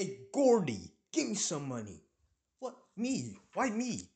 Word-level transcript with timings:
Hey, 0.00 0.16
Gordy, 0.32 0.80
give 1.12 1.28
me 1.28 1.34
some 1.34 1.68
money. 1.68 2.00
What? 2.58 2.74
Me? 2.96 3.36
Why 3.52 3.68
me? 3.68 4.08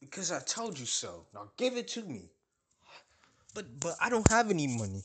Because 0.00 0.30
I 0.30 0.40
told 0.40 0.78
you 0.78 0.84
so. 0.84 1.24
Now 1.32 1.48
give 1.56 1.78
it 1.78 1.88
to 1.96 2.02
me. 2.02 2.28
But 3.54 3.80
but 3.80 3.96
I 4.02 4.10
don't 4.10 4.28
have 4.28 4.50
any 4.50 4.66
money. 4.66 5.02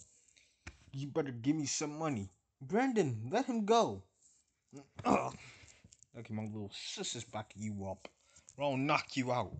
You 0.91 1.07
better 1.07 1.31
give 1.31 1.55
me 1.55 1.65
some 1.67 1.97
money. 1.97 2.27
Brandon, 2.61 3.29
let 3.31 3.45
him 3.45 3.63
go. 3.63 4.03
Okay, 5.07 6.33
my 6.33 6.43
little 6.43 6.69
sister's 6.75 7.23
backing 7.23 7.63
you 7.63 7.87
up. 7.87 8.09
Or 8.57 8.65
I'll 8.65 8.77
knock 8.77 9.15
you 9.15 9.31
out. 9.31 9.55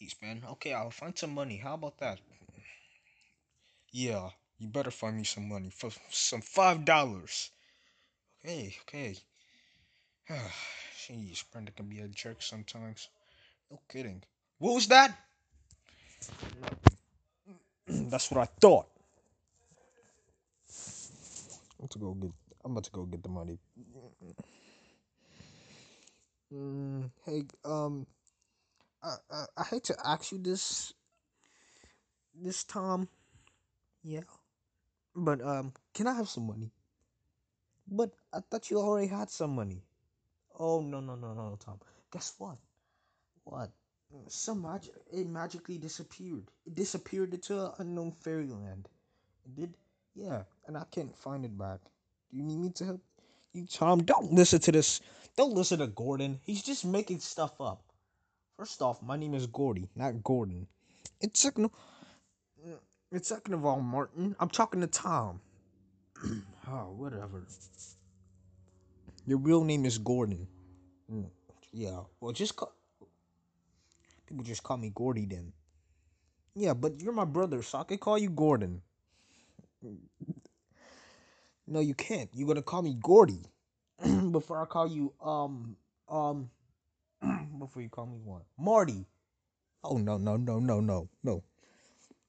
Jeez, 0.00 0.14
man. 0.22 0.42
Okay, 0.52 0.72
I'll 0.72 0.90
find 0.90 1.16
some 1.16 1.34
money. 1.34 1.58
How 1.58 1.74
about 1.74 1.98
that? 1.98 2.20
Yeah, 3.92 4.30
you 4.58 4.66
better 4.66 4.90
find 4.90 5.18
me 5.18 5.24
some 5.24 5.46
money 5.46 5.68
for 5.68 5.90
some 6.10 6.40
five 6.40 6.86
dollars. 6.86 7.50
Okay, 8.46 8.70
okay. 8.82 9.16
Jeez, 10.94 11.42
Brandon 11.50 11.74
can 11.74 11.86
be 11.88 11.98
a 11.98 12.06
jerk 12.06 12.40
sometimes. 12.40 13.08
No 13.68 13.80
kidding. 13.90 14.22
What 14.58 14.76
was 14.76 14.86
that? 14.86 15.18
That's 17.88 18.30
what 18.30 18.42
I 18.42 18.48
thought. 18.60 18.86
I'm 21.80 21.86
about 21.86 21.90
to 21.90 21.98
go 21.98 22.14
get. 22.14 22.30
I'm 22.64 22.70
about 22.70 22.84
to 22.84 22.90
go 22.92 23.02
get 23.02 23.22
the 23.24 23.28
money. 23.28 23.58
Mm, 26.54 27.10
hey, 27.24 27.42
um, 27.64 28.06
I, 29.02 29.16
I 29.28 29.44
I 29.56 29.64
hate 29.64 29.82
to 29.90 29.96
ask 30.04 30.30
you 30.30 30.38
this, 30.38 30.92
this 32.32 32.62
Tom. 32.62 33.08
Yeah, 34.04 34.22
but 35.16 35.42
um, 35.42 35.72
can 35.92 36.06
I 36.06 36.14
have 36.14 36.28
some 36.28 36.46
money? 36.46 36.70
But 37.88 38.10
I 38.32 38.40
thought 38.40 38.70
you 38.70 38.78
already 38.78 39.06
had 39.06 39.30
some 39.30 39.54
money. 39.54 39.82
Oh 40.58 40.80
no 40.80 41.00
no 41.00 41.14
no 41.14 41.34
no 41.34 41.56
Tom. 41.64 41.78
Guess 42.12 42.34
what? 42.38 42.56
What? 43.44 43.70
Some 44.28 44.62
magic. 44.62 44.94
It 45.12 45.26
magically 45.28 45.78
disappeared. 45.78 46.50
It 46.64 46.74
disappeared 46.74 47.34
into 47.34 47.66
an 47.66 47.72
unknown 47.78 48.12
fairyland. 48.12 48.88
It 49.44 49.54
did. 49.54 49.74
Yeah, 50.14 50.42
and 50.66 50.76
I 50.76 50.84
can't 50.90 51.16
find 51.16 51.44
it 51.44 51.56
back. 51.56 51.80
Do 52.30 52.38
you 52.38 52.42
need 52.42 52.58
me 52.58 52.70
to 52.70 52.84
help 52.84 53.00
you, 53.52 53.66
Tom? 53.66 54.02
Don't 54.02 54.32
listen 54.32 54.60
to 54.60 54.72
this. 54.72 55.00
Don't 55.36 55.52
listen 55.54 55.80
to 55.80 55.86
Gordon. 55.86 56.40
He's 56.44 56.62
just 56.62 56.84
making 56.84 57.20
stuff 57.20 57.60
up. 57.60 57.82
First 58.56 58.80
off, 58.80 59.02
my 59.02 59.16
name 59.16 59.34
is 59.34 59.46
Gordy, 59.46 59.90
not 59.94 60.24
Gordon. 60.24 60.66
It's 61.20 61.40
second. 61.40 61.70
It's 63.12 63.28
second 63.28 63.54
of 63.54 63.64
all, 63.64 63.80
Martin. 63.80 64.34
I'm 64.40 64.48
talking 64.48 64.80
to 64.80 64.86
Tom. 64.86 65.40
oh, 66.68 66.92
whatever. 66.96 67.46
Your 69.26 69.38
real 69.38 69.64
name 69.64 69.84
is 69.84 69.98
Gordon. 69.98 70.48
Mm, 71.12 71.30
Yeah. 71.72 72.02
Well, 72.20 72.32
just 72.32 72.56
call. 72.56 72.72
People 74.26 74.44
just 74.44 74.62
call 74.62 74.76
me 74.76 74.90
Gordy 74.94 75.26
then. 75.26 75.52
Yeah, 76.54 76.74
but 76.74 77.00
you're 77.00 77.12
my 77.12 77.24
brother, 77.24 77.62
so 77.62 77.78
I 77.78 77.84
can 77.84 77.98
call 77.98 78.18
you 78.18 78.30
Gordon. 78.30 78.82
No, 81.66 81.80
you 81.80 81.94
can't. 81.94 82.30
You're 82.34 82.48
gonna 82.48 82.62
call 82.62 82.82
me 82.82 82.94
Gordy 82.94 83.42
before 84.30 84.60
I 84.62 84.66
call 84.66 84.88
you 84.88 85.12
um 85.22 85.76
um 86.08 86.50
before 87.58 87.82
you 87.82 87.88
call 87.88 88.06
me 88.06 88.18
what? 88.24 88.42
Marty. 88.58 89.06
Oh 89.84 89.98
no 89.98 90.18
no 90.18 90.36
no 90.36 90.58
no 90.58 90.80
no 90.80 91.08
no. 91.22 91.44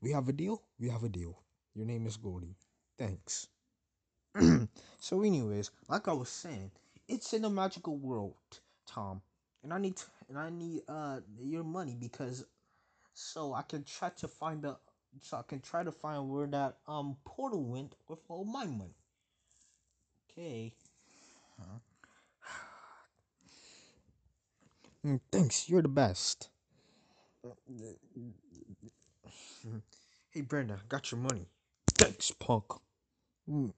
We 0.02 0.12
have 0.12 0.30
a 0.30 0.34
deal. 0.34 0.62
We 0.80 0.90
have 0.90 1.04
a 1.04 1.10
deal. 1.10 1.40
Your 1.76 1.86
name 1.86 2.08
is 2.08 2.18
Gordy. 2.18 2.56
Thanks. 2.98 3.48
so, 5.00 5.22
anyways, 5.22 5.72
like 5.90 6.08
I 6.08 6.14
was 6.14 6.30
saying, 6.30 6.72
it's 7.08 7.34
in 7.34 7.46
a 7.46 7.50
magical 7.50 7.98
world, 7.98 8.36
Tom, 8.86 9.22
and 9.64 9.74
I 9.74 9.80
need 9.80 9.96
to, 9.98 10.06
and 10.30 10.38
I 10.38 10.50
need 10.50 10.82
uh 10.88 11.20
your 11.42 11.64
money 11.64 11.96
because 12.00 12.46
so 13.14 13.54
I 13.54 13.62
can 13.64 13.84
try 13.84 14.09
to 14.18 14.28
find 14.28 14.62
the 14.64 14.78
so 15.22 15.38
I 15.38 15.42
can 15.44 15.59
try 15.62 15.84
to 15.84 15.92
find 15.92 16.30
where 16.30 16.47
that 16.47 16.78
um 16.88 17.18
portal 17.26 17.64
went 17.64 17.96
with 18.08 18.20
all 18.30 18.46
my 18.46 18.66
money. 18.66 18.96
Okay. 20.31 20.74
Mm, 25.06 25.20
Thanks, 25.31 25.70
you're 25.70 25.81
the 25.81 25.88
best. 25.90 26.50
Hey 30.31 30.42
Brenda, 30.42 30.80
got 30.90 31.12
your 31.12 31.20
money. 31.20 31.47
Thanks, 31.96 32.31
punk. 32.31 32.66
Mm, 33.50 33.74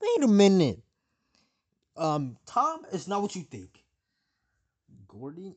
Wait 0.00 0.24
a 0.24 0.28
minute. 0.28 0.80
Um, 1.96 2.38
Tom 2.46 2.86
is 2.92 3.06
not 3.06 3.22
what 3.22 3.36
you 3.36 3.42
think. 3.42 3.84
Gordy, 5.06 5.56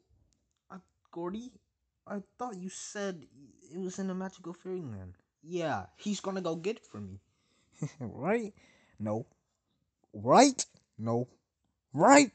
I, 0.69 0.77
Gordy, 1.11 1.51
I 2.05 2.21
thought 2.37 2.57
you 2.57 2.69
said 2.69 3.25
it 3.73 3.79
was 3.79 3.99
in 3.99 4.09
a 4.09 4.15
magical 4.15 4.53
fairyland. 4.53 5.13
Yeah, 5.41 5.85
he's 5.95 6.19
gonna 6.19 6.41
go 6.41 6.55
get 6.55 6.77
it 6.77 6.85
for 6.85 6.99
me. 6.99 7.19
right? 7.99 8.53
No. 8.99 9.25
Right? 10.13 10.65
No. 10.97 11.27
Right? 11.93 12.31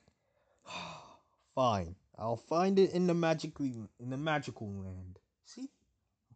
Fine. 1.54 1.96
I'll 2.18 2.36
find 2.36 2.78
it 2.78 2.92
in 2.92 3.06
the 3.06 3.14
magically 3.14 3.74
in 4.00 4.10
the 4.10 4.16
magical 4.16 4.68
land. 4.72 5.18
See? 5.44 5.68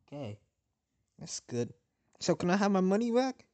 Okay. 0.07 0.39
That's 1.19 1.41
good. 1.41 1.73
So 2.21 2.35
can 2.35 2.51
I 2.51 2.57
have 2.57 2.71
my 2.71 2.81
money 2.81 3.11
back? 3.11 3.45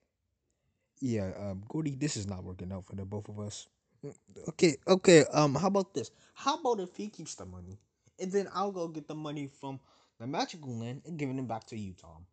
Yeah, 1.00 1.31
um, 1.38 1.62
Gordy, 1.69 1.94
this 1.94 2.16
is 2.16 2.26
not 2.26 2.42
working 2.44 2.72
out 2.72 2.86
for 2.86 2.97
the 2.97 3.04
both 3.04 3.28
of 3.28 3.38
us. 3.38 3.69
Okay, 4.48 4.76
okay. 4.86 5.25
Um, 5.32 5.54
how 5.54 5.69
about 5.69 5.94
this? 5.94 6.10
How 6.34 6.59
about 6.59 6.81
if 6.81 6.97
he 6.97 7.09
keeps 7.09 7.34
the 7.34 7.44
money, 7.44 7.78
and 8.19 8.31
then 8.32 8.48
I'll 8.54 8.72
go 8.72 8.88
get 8.88 9.08
the 9.08 9.14
money 9.14 9.48
from 9.60 9.81
the 10.19 10.26
magical 10.26 10.76
land 10.76 11.03
and 11.06 11.19
giving 11.19 11.38
it 11.38 11.48
back 11.48 11.66
to 11.69 11.78
you, 11.78 11.94
Tom. 11.94 12.26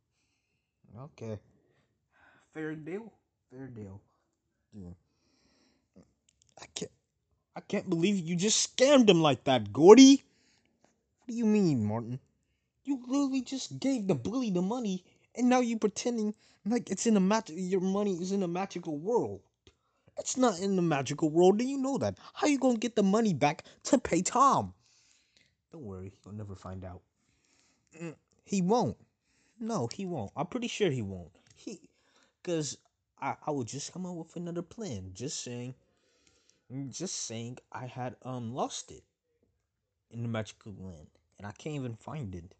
Okay. 0.99 1.39
Fair 2.53 2.75
deal. 2.75 3.11
Fair 3.51 3.67
deal. 3.67 4.01
Yeah. 4.73 4.93
I 6.61 6.65
can't. 6.73 6.91
I 7.55 7.61
can't 7.61 7.89
believe 7.89 8.19
you 8.19 8.35
just 8.35 8.75
scammed 8.75 9.09
him 9.09 9.21
like 9.21 9.43
that, 9.45 9.71
Gordy. 9.71 10.23
What 11.19 11.27
do 11.29 11.33
you 11.35 11.45
mean, 11.45 11.85
Martin? 11.85 12.19
You 12.83 13.01
literally 13.07 13.41
just 13.41 13.79
gave 13.79 14.07
the 14.07 14.15
bully 14.15 14.51
the 14.51 14.61
money, 14.61 15.03
and 15.37 15.49
now 15.49 15.59
you 15.59 15.77
pretending 15.77 16.33
like 16.65 16.89
it's 16.89 17.05
in 17.05 17.17
a 17.17 17.19
mag- 17.19 17.49
Your 17.49 17.81
money 17.81 18.15
is 18.21 18.31
in 18.31 18.43
a 18.43 18.47
magical 18.47 18.97
world. 18.97 19.41
It's 20.17 20.37
not 20.37 20.59
in 20.59 20.75
the 20.75 20.81
magical 20.81 21.29
world, 21.29 21.59
and 21.59 21.69
you 21.69 21.77
know 21.77 21.97
that. 21.97 22.17
How 22.33 22.47
you 22.47 22.57
gonna 22.57 22.77
get 22.77 22.95
the 22.95 23.03
money 23.03 23.33
back 23.33 23.63
to 23.83 23.97
pay 23.97 24.21
Tom? 24.21 24.73
Don't 25.71 25.83
worry, 25.83 26.13
you'll 26.23 26.33
never 26.35 26.55
find 26.55 26.83
out. 26.85 27.01
Mm, 28.01 28.15
He 28.45 28.61
won't. 28.61 28.97
No, 29.59 29.87
he 29.87 30.05
won't. 30.05 30.31
I'm 30.35 30.47
pretty 30.47 30.67
sure 30.67 30.89
he 30.89 31.01
won't. 31.01 31.31
He, 31.55 31.89
cause 32.43 32.77
I, 33.21 33.35
I 33.45 33.51
would 33.51 33.67
just 33.67 33.91
come 33.93 34.05
up 34.05 34.15
with 34.15 34.35
another 34.35 34.61
plan. 34.61 35.11
Just 35.13 35.43
saying, 35.43 35.75
just 36.89 37.15
saying, 37.15 37.57
I 37.71 37.85
had 37.87 38.15
um 38.23 38.53
lost 38.53 38.91
it 38.91 39.03
in 40.11 40.21
the 40.23 40.27
magical 40.29 40.73
land, 40.79 41.07
and 41.37 41.45
I 41.47 41.51
can't 41.51 41.75
even 41.75 41.95
find 41.95 42.33
it. 42.35 42.53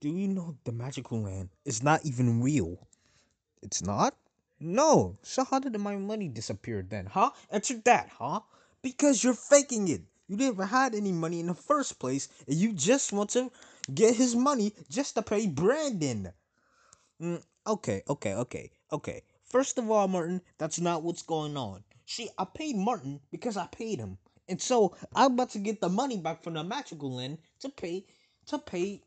Do 0.00 0.08
you 0.08 0.28
know 0.28 0.56
the 0.64 0.72
magical 0.72 1.22
land 1.22 1.50
is 1.64 1.82
not 1.82 2.04
even 2.04 2.42
real? 2.42 2.86
It's 3.62 3.82
not? 3.82 4.16
No. 4.58 5.18
So 5.22 5.44
how 5.44 5.58
did 5.58 5.78
my 5.78 5.96
money 5.96 6.28
disappear 6.28 6.82
then, 6.82 7.06
huh? 7.06 7.30
Answer 7.50 7.80
that, 7.84 8.08
huh? 8.08 8.40
Because 8.82 9.22
you're 9.22 9.34
faking 9.34 9.88
it. 9.88 10.02
You 10.28 10.36
never 10.36 10.66
had 10.66 10.94
any 10.94 11.12
money 11.12 11.40
in 11.40 11.46
the 11.46 11.54
first 11.54 11.98
place, 11.98 12.28
and 12.46 12.56
you 12.56 12.72
just 12.72 13.12
want 13.12 13.30
to 13.30 13.50
get 13.94 14.16
his 14.16 14.34
money 14.34 14.72
just 14.90 15.14
to 15.14 15.22
pay 15.22 15.46
Brandon. 15.46 16.32
Mm, 17.20 17.42
okay, 17.66 18.02
okay, 18.08 18.34
okay, 18.34 18.70
okay. 18.92 19.22
First 19.44 19.78
of 19.78 19.90
all, 19.90 20.08
Martin, 20.08 20.42
that's 20.58 20.80
not 20.80 21.02
what's 21.02 21.22
going 21.22 21.56
on. 21.56 21.84
See, 22.04 22.28
I 22.38 22.44
paid 22.44 22.76
Martin 22.76 23.20
because 23.30 23.56
I 23.56 23.66
paid 23.66 23.98
him. 23.98 24.18
And 24.48 24.60
so 24.60 24.96
I'm 25.14 25.32
about 25.32 25.50
to 25.50 25.58
get 25.58 25.80
the 25.80 25.88
money 25.88 26.18
back 26.18 26.42
from 26.42 26.54
the 26.54 26.64
magical 26.64 27.12
land 27.14 27.38
to 27.60 27.68
pay 27.68 28.04
to 28.46 28.58
pay 28.58 29.02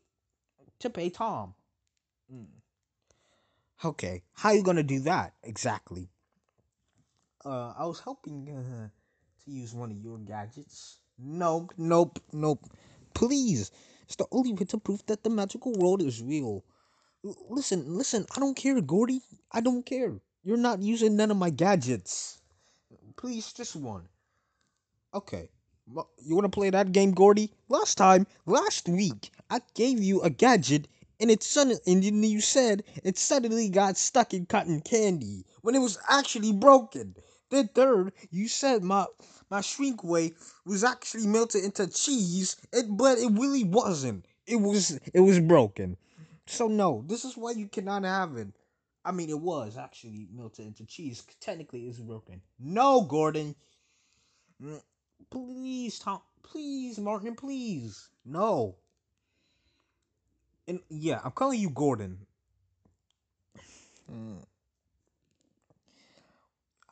to 0.80 0.90
pay 0.90 1.10
Tom. 1.10 1.54
Mm. 2.32 2.46
Okay, 3.84 4.22
how 4.34 4.52
you 4.52 4.62
gonna 4.62 4.82
do 4.82 5.00
that 5.00 5.34
exactly? 5.42 6.10
Uh, 7.44 7.72
I 7.78 7.86
was 7.86 8.00
hoping 8.00 8.48
uh, 8.50 8.88
to 9.44 9.50
use 9.50 9.74
one 9.74 9.90
of 9.90 9.96
your 9.98 10.18
gadgets. 10.18 10.98
Nope, 11.18 11.72
nope, 11.78 12.18
nope. 12.32 12.66
Please, 13.14 13.70
it's 14.04 14.16
the 14.16 14.26
only 14.30 14.52
way 14.52 14.64
to 14.66 14.78
prove 14.78 15.04
that 15.06 15.22
the 15.24 15.30
magical 15.30 15.72
world 15.72 16.02
is 16.02 16.22
real. 16.22 16.64
L- 17.24 17.36
listen, 17.48 17.96
listen. 17.96 18.26
I 18.36 18.40
don't 18.40 18.56
care, 18.56 18.80
Gordy. 18.80 19.20
I 19.52 19.60
don't 19.60 19.84
care. 19.84 20.20
You're 20.42 20.56
not 20.56 20.82
using 20.82 21.16
none 21.16 21.30
of 21.30 21.36
my 21.36 21.50
gadgets. 21.50 22.40
Please, 23.16 23.52
just 23.52 23.76
one. 23.76 24.08
Okay. 25.14 25.50
You 25.86 26.34
want 26.36 26.44
to 26.44 26.48
play 26.48 26.70
that 26.70 26.92
game, 26.92 27.12
Gordy? 27.12 27.52
Last 27.68 27.96
time, 27.96 28.26
last 28.46 28.88
week, 28.88 29.30
I 29.50 29.60
gave 29.74 30.00
you 30.00 30.22
a 30.22 30.30
gadget, 30.30 30.86
and 31.18 31.30
it 31.30 31.42
suddenly, 31.42 31.80
and 31.86 32.04
you 32.04 32.40
said 32.40 32.84
it 33.02 33.18
suddenly 33.18 33.68
got 33.68 33.96
stuck 33.96 34.32
in 34.32 34.46
cotton 34.46 34.80
candy 34.80 35.44
when 35.62 35.74
it 35.74 35.80
was 35.80 35.98
actually 36.08 36.52
broken. 36.52 37.16
Then 37.50 37.68
third, 37.74 38.12
you 38.30 38.46
said 38.46 38.84
my 38.84 39.06
my 39.50 39.60
shrink 39.60 40.00
ray 40.04 40.34
was 40.64 40.84
actually 40.84 41.26
melted 41.26 41.64
into 41.64 41.88
cheese, 41.88 42.56
it, 42.72 42.86
but 42.88 43.18
it 43.18 43.32
really 43.32 43.64
wasn't. 43.64 44.24
It 44.46 44.56
was 44.56 45.00
it 45.12 45.20
was 45.20 45.40
broken. 45.40 45.96
So 46.46 46.68
no, 46.68 47.04
this 47.06 47.24
is 47.24 47.36
why 47.36 47.52
you 47.52 47.66
cannot 47.66 48.04
have 48.04 48.36
it. 48.36 48.48
I 49.04 49.10
mean, 49.10 49.30
it 49.30 49.40
was 49.40 49.76
actually 49.76 50.28
melted 50.32 50.66
into 50.66 50.84
cheese. 50.84 51.24
Technically, 51.40 51.88
it's 51.88 51.98
broken. 51.98 52.40
No, 52.58 53.02
Gordon. 53.02 53.56
Mm, 54.62 54.82
please, 55.30 55.98
Tom. 55.98 56.20
Please, 56.42 56.98
Martin. 56.98 57.34
Please. 57.34 58.10
No. 58.24 58.76
And 60.70 60.78
yeah, 60.88 61.18
I'm 61.24 61.32
calling 61.32 61.58
you 61.58 61.68
Gordon. 61.68 62.16
Mm. 64.08 64.44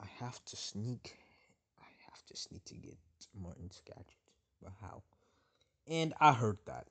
I 0.01 0.07
have 0.19 0.45
to 0.47 0.57
sneak. 0.57 1.17
I 1.81 1.87
have 2.11 2.27
to 2.27 2.37
sneak 2.37 2.65
to 2.65 2.75
get 2.75 2.97
Martin's 3.41 3.81
gadget. 3.87 4.19
But 4.61 4.73
how? 4.83 5.05
And 5.87 6.13
I 6.19 6.33
heard 6.33 6.59
that. 6.67 6.89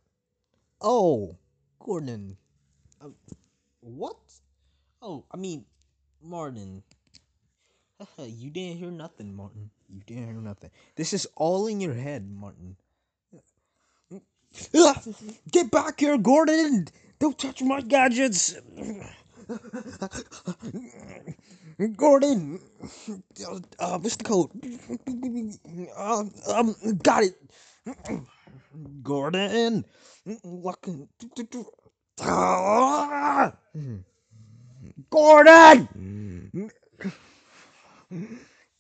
Oh, 0.80 1.36
Gordon. 1.78 2.38
Uh, 3.02 3.10
what? 3.82 4.16
Oh, 5.02 5.26
I 5.30 5.36
mean, 5.36 5.66
Martin. 6.24 6.84
you 8.18 8.50
didn't 8.50 8.78
hear 8.78 8.92
nothing, 8.92 9.36
Martin. 9.36 9.72
You 9.90 10.00
didn't 10.06 10.28
hear 10.28 10.42
nothing. 10.42 10.70
This 10.96 11.12
is 11.12 11.28
all 11.36 11.68
in 11.68 11.82
your 11.82 11.96
head, 11.96 12.32
Martin. 12.32 12.78
Get 15.52 15.72
back 15.72 16.00
here, 16.00 16.18
Gordon! 16.18 16.88
Don't 17.20 17.38
touch 17.38 17.62
my 17.62 17.82
gadgets! 17.82 18.56
Gordon! 21.96 22.60
Uh, 23.80 24.00
what's 24.00 24.16
the 24.16 24.24
code? 24.24 24.50
Uh, 25.96 26.24
um, 26.54 26.76
got 27.04 27.24
it! 27.24 27.36
Gordon! 29.04 29.86
Gordon! 35.10 35.88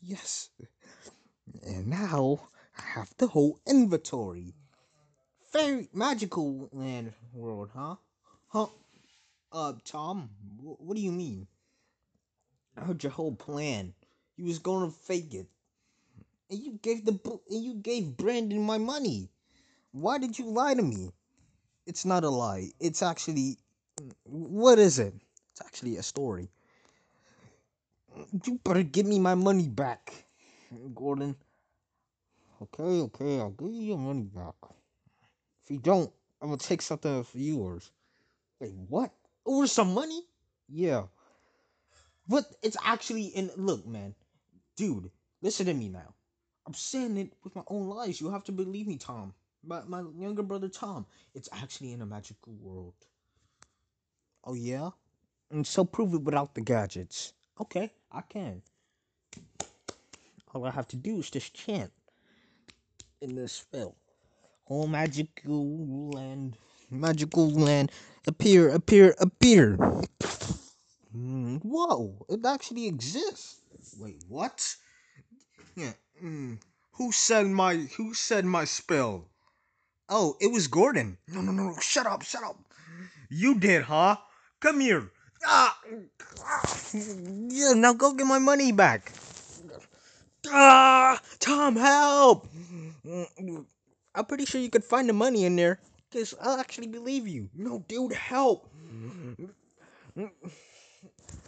Yes. 0.01 0.49
And 1.63 1.87
now 1.87 2.49
I 2.77 2.81
have 2.95 3.13
the 3.17 3.27
whole 3.27 3.59
inventory. 3.67 4.53
Very 5.57 5.89
magical 5.91 6.69
land 6.71 7.13
world, 7.33 7.71
huh? 7.73 7.95
Huh? 8.49 8.67
Uh, 9.51 9.73
Tom, 9.83 10.29
what 10.61 10.95
do 10.95 11.01
you 11.01 11.11
mean? 11.11 11.47
I 12.77 12.81
heard 12.81 13.01
your 13.01 13.11
whole 13.11 13.33
plan. 13.33 13.95
You 14.35 14.45
was 14.45 14.59
gonna 14.59 14.91
fake 14.91 15.33
it, 15.33 15.47
and 16.51 16.59
you 16.59 16.77
gave 16.83 17.05
the 17.05 17.17
and 17.49 17.63
you 17.63 17.73
gave 17.73 18.15
Brandon 18.15 18.61
my 18.61 18.77
money. 18.77 19.31
Why 19.93 20.19
did 20.19 20.37
you 20.37 20.45
lie 20.45 20.75
to 20.75 20.83
me? 20.83 21.09
It's 21.87 22.05
not 22.05 22.23
a 22.23 22.29
lie. 22.29 22.69
It's 22.79 23.01
actually, 23.01 23.57
what 24.25 24.77
is 24.77 24.99
it? 24.99 25.15
It's 25.49 25.61
actually 25.65 25.97
a 25.97 26.03
story. 26.03 26.51
You 28.45 28.59
better 28.63 28.83
give 28.83 29.07
me 29.07 29.17
my 29.17 29.33
money 29.33 29.69
back, 29.69 30.13
Gordon. 30.93 31.35
Okay, 32.61 33.01
okay, 33.09 33.39
I'll 33.39 33.49
give 33.49 33.73
you 33.73 33.81
your 33.81 33.97
money 33.97 34.29
back. 34.29 34.76
If 35.67 35.71
you 35.71 35.79
don't, 35.79 36.09
I'm 36.41 36.47
gonna 36.47 36.59
take 36.59 36.81
something 36.81 37.13
of 37.13 37.29
yours. 37.33 37.91
Wait, 38.61 38.71
what? 38.87 39.11
Over 39.45 39.67
some 39.67 39.93
money? 39.93 40.21
Yeah. 40.69 41.03
But 42.25 42.45
it's 42.63 42.77
actually 42.85 43.25
in 43.25 43.51
look, 43.57 43.85
man. 43.85 44.15
Dude, 44.77 45.11
listen 45.41 45.65
to 45.65 45.73
me 45.73 45.89
now. 45.89 46.13
I'm 46.65 46.73
saying 46.73 47.17
it 47.17 47.33
with 47.43 47.53
my 47.53 47.63
own 47.67 47.89
lies. 47.89 48.21
You 48.21 48.31
have 48.31 48.45
to 48.45 48.53
believe 48.53 48.87
me, 48.87 48.95
Tom. 48.95 49.33
My 49.61 49.81
my 49.83 50.05
younger 50.17 50.41
brother 50.41 50.69
Tom. 50.69 51.05
It's 51.35 51.49
actually 51.51 51.91
in 51.91 52.01
a 52.01 52.05
magical 52.05 52.53
world. 52.61 52.93
Oh 54.45 54.53
yeah? 54.53 54.91
And 55.51 55.67
so 55.67 55.83
prove 55.83 56.13
it 56.13 56.21
without 56.23 56.55
the 56.55 56.61
gadgets. 56.61 57.33
Okay, 57.59 57.91
I 58.09 58.21
can. 58.21 58.61
All 60.55 60.63
I 60.63 60.71
have 60.71 60.87
to 60.87 60.95
do 60.95 61.19
is 61.19 61.29
just 61.29 61.53
chant 61.53 61.91
in 63.19 63.35
this 63.35 63.51
spell. 63.51 63.97
Oh, 64.69 64.85
magical 64.85 66.11
land, 66.11 66.57
magical 66.91 67.49
land, 67.49 67.89
appear, 68.27 68.67
appear, 68.69 69.15
appear. 69.17 69.77
Mm, 71.15 71.61
whoa, 71.63 72.25
it 72.27 72.45
actually 72.45 72.87
exists. 72.87 73.61
Wait, 73.97 74.21
what? 74.27 74.75
Yeah. 75.75 75.93
Mm, 76.21 76.59
who 76.91 77.13
said 77.13 77.47
my 77.47 77.75
Who 77.95 78.13
said 78.13 78.43
my 78.43 78.65
spell? 78.65 79.29
Oh, 80.09 80.35
it 80.41 80.51
was 80.51 80.67
Gordon. 80.67 81.17
No, 81.29 81.39
no, 81.41 81.51
no, 81.53 81.69
no. 81.69 81.75
shut 81.79 82.05
up, 82.05 82.23
shut 82.23 82.43
up. 82.43 82.57
You 83.29 83.59
did, 83.59 83.83
huh? 83.83 84.17
Come 84.59 84.81
here. 84.81 85.11
Ah, 85.45 85.79
yeah, 86.93 87.73
now 87.73 87.93
go 87.93 88.13
get 88.13 88.27
my 88.27 88.39
money 88.39 88.71
back. 88.73 89.13
Ah, 90.49 91.21
Tom, 91.39 91.75
help! 91.75 92.47
I'm 94.17 94.25
pretty 94.25 94.45
sure 94.45 94.59
you 94.59 94.71
could 94.71 94.83
find 94.83 95.07
the 95.07 95.13
money 95.13 95.45
in 95.45 95.55
there. 95.55 95.79
Cause 96.11 96.33
I'll 96.41 96.59
actually 96.59 96.87
believe 96.87 97.27
you. 97.27 97.49
No, 97.53 97.83
dude, 97.87 98.13
help! 98.13 98.67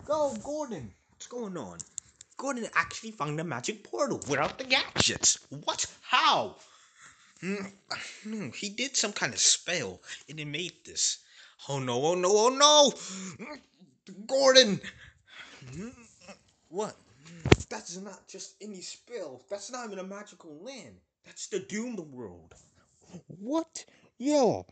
Go, 0.06 0.36
Gordon. 0.44 0.94
What's 1.10 1.28
going 1.28 1.58
on? 1.58 1.80
Gordon 2.38 2.68
actually 2.76 3.12
found 3.12 3.40
the 3.40 3.44
magic 3.44 3.84
portal 3.84 4.22
without 4.30 4.60
the 4.60 4.66
gadgets. 4.66 5.40
What? 5.64 5.88
How? 6.02 6.58
Mm, 7.42 7.72
no, 8.26 8.52
he 8.52 8.70
did 8.70 8.96
some 8.96 9.14
kind 9.14 9.34
of 9.34 9.40
spell 9.40 10.02
and 10.30 10.40
it 10.40 10.46
made 10.46 10.74
this. 10.86 11.20
Oh 11.68 11.80
no, 11.80 12.04
oh 12.04 12.16
no, 12.16 12.30
oh 12.32 12.50
no! 12.50 12.94
Gordon! 14.28 14.80
What? 16.70 16.96
That's 17.70 17.98
not 17.98 18.28
just 18.28 18.56
any 18.62 18.82
spell. 18.82 19.42
That's 19.50 19.72
not 19.72 19.86
even 19.88 20.00
a 20.00 20.04
magical 20.04 20.60
land. 20.62 20.98
That's 21.26 21.48
the 21.48 21.60
doomed 21.60 22.00
world. 22.00 22.54
What? 23.28 23.86
Yo, 24.18 24.66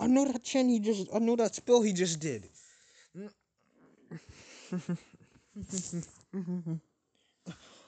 I 0.00 0.06
know 0.06 0.30
that 0.30 0.44
chant 0.44 0.70
he 0.70 0.80
just. 0.80 1.08
I 1.14 1.18
know 1.18 1.36
that 1.36 1.54
spell 1.54 1.82
he 1.82 1.92
just 1.92 2.20
did. 2.20 2.48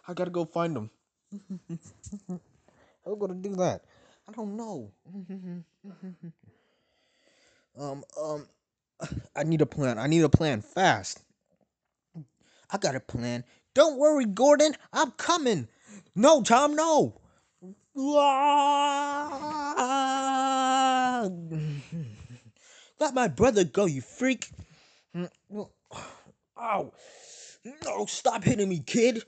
I 0.07 0.15
gotta 0.15 0.31
go 0.31 0.45
find 0.45 0.77
him. 0.77 0.91
How 3.05 3.15
gonna 3.15 3.35
do 3.35 3.55
that? 3.57 3.83
I 4.29 4.33
don't 4.33 4.57
know. 4.57 4.91
um, 7.79 8.05
um, 8.21 8.47
I 9.37 9.45
need 9.45 9.61
a 9.63 9.67
plan. 9.67 9.99
I 9.99 10.07
need 10.07 10.23
a 10.23 10.29
plan 10.29 10.63
fast. 10.63 11.23
I 12.71 12.79
got 12.79 12.95
a 12.95 13.01
plan. 13.01 13.45
Don't 13.75 13.99
worry, 13.99 14.27
Gordon. 14.27 14.75
I'm 14.93 15.13
coming. 15.13 15.69
No, 16.15 16.43
Tom, 16.43 16.75
no. 16.75 17.21
Let 23.01 23.15
my 23.15 23.27
brother 23.27 23.65
go, 23.65 23.87
you 23.87 24.03
freak. 24.03 24.51
Ow. 26.57 26.93
No, 27.85 28.07
stop 28.07 28.45
hitting 28.45 28.69
me, 28.69 28.79
kid. 28.87 29.25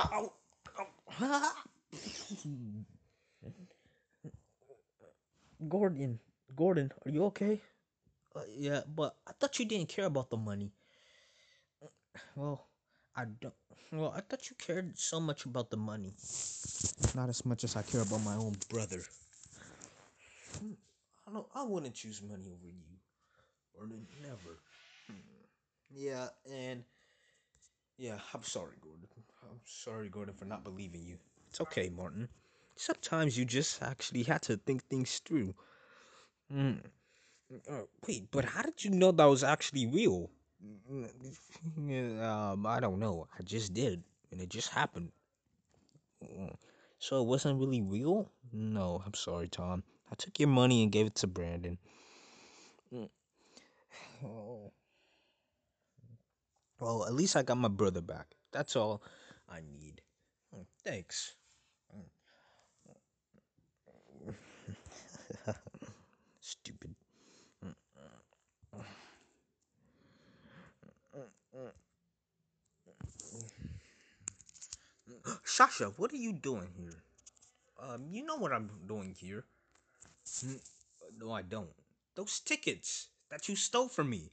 Ow. 0.00 0.32
Gordon, 5.68 6.18
Gordon, 6.56 6.90
are 7.06 7.10
you 7.10 7.24
okay? 7.26 7.60
Uh, 8.34 8.40
yeah, 8.56 8.80
but 8.92 9.14
I 9.26 9.32
thought 9.38 9.58
you 9.60 9.66
didn't 9.66 9.88
care 9.88 10.06
about 10.06 10.30
the 10.30 10.36
money. 10.36 10.72
Well, 12.34 12.66
I 13.14 13.26
don't. 13.26 13.54
Well, 13.92 14.12
I 14.14 14.20
thought 14.20 14.48
you 14.48 14.56
cared 14.56 14.98
so 14.98 15.18
much 15.20 15.44
about 15.44 15.70
the 15.70 15.76
money. 15.76 16.12
Not 17.14 17.28
as 17.28 17.44
much 17.44 17.64
as 17.64 17.76
I 17.76 17.82
care 17.82 18.02
about 18.02 18.22
my 18.22 18.36
own 18.36 18.56
brother. 18.68 19.02
I 21.28 21.32
don't. 21.32 21.46
I 21.54 21.62
wouldn't 21.64 21.94
choose 21.94 22.22
money 22.22 22.46
over 22.46 22.66
you, 22.66 22.82
or 23.74 23.86
never. 24.22 24.58
Yeah, 25.92 26.28
and 26.50 26.84
yeah, 27.98 28.18
I'm 28.32 28.42
sorry, 28.42 28.76
Gordon. 28.80 29.06
I'm 29.42 29.60
sorry, 29.64 30.08
Gordon, 30.08 30.34
for 30.34 30.44
not 30.44 30.64
believing 30.64 31.04
you. 31.04 31.16
It's 31.48 31.60
okay, 31.60 31.90
Martin. 31.90 32.28
Sometimes 32.76 33.36
you 33.36 33.44
just 33.44 33.82
actually 33.82 34.22
had 34.22 34.42
to 34.42 34.56
think 34.56 34.84
things 34.84 35.18
through. 35.18 35.54
Mm. 36.52 36.78
Uh, 37.68 37.82
wait, 38.06 38.30
but 38.30 38.44
how 38.44 38.62
did 38.62 38.84
you 38.84 38.90
know 38.90 39.10
that 39.12 39.24
was 39.24 39.42
actually 39.42 39.86
real? 39.86 40.30
um, 42.22 42.66
I 42.66 42.80
don't 42.80 42.98
know. 42.98 43.26
I 43.38 43.42
just 43.42 43.74
did, 43.74 44.02
and 44.30 44.40
it 44.40 44.48
just 44.48 44.70
happened. 44.70 45.10
Mm. 46.24 46.54
So 46.98 47.20
it 47.20 47.26
wasn't 47.26 47.58
really 47.58 47.80
real? 47.80 48.30
No, 48.52 49.02
I'm 49.04 49.14
sorry, 49.14 49.48
Tom. 49.48 49.82
I 50.12 50.14
took 50.16 50.38
your 50.38 50.48
money 50.48 50.82
and 50.82 50.92
gave 50.92 51.06
it 51.06 51.14
to 51.16 51.26
Brandon. 51.26 51.78
Oh. 54.24 54.72
Well, 56.78 57.04
at 57.04 57.12
least 57.12 57.36
I 57.36 57.42
got 57.42 57.58
my 57.58 57.68
brother 57.68 58.00
back. 58.00 58.28
That's 58.52 58.74
all 58.74 59.02
I 59.46 59.60
need. 59.60 60.00
Mm, 60.56 60.64
Thanks. 60.82 61.34
Stupid. 66.40 66.94
Sasha, 75.44 75.92
what 75.96 76.12
are 76.12 76.16
you 76.16 76.32
doing 76.32 76.68
here? 76.76 77.02
Um, 77.80 78.06
you 78.10 78.24
know 78.24 78.36
what 78.36 78.52
I'm 78.52 78.70
doing 78.86 79.14
here. 79.18 79.44
No, 81.18 81.32
I 81.32 81.42
don't. 81.42 81.70
Those 82.14 82.40
tickets 82.40 83.08
that 83.30 83.48
you 83.48 83.56
stole 83.56 83.88
from 83.88 84.10
me. 84.10 84.30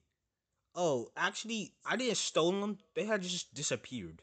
Oh, 0.75 1.09
actually, 1.15 1.73
I 1.85 1.95
didn't 1.95 2.17
steal 2.17 2.51
them. 2.51 2.77
They 2.93 3.05
had 3.05 3.21
just 3.21 3.53
disappeared. 3.53 4.21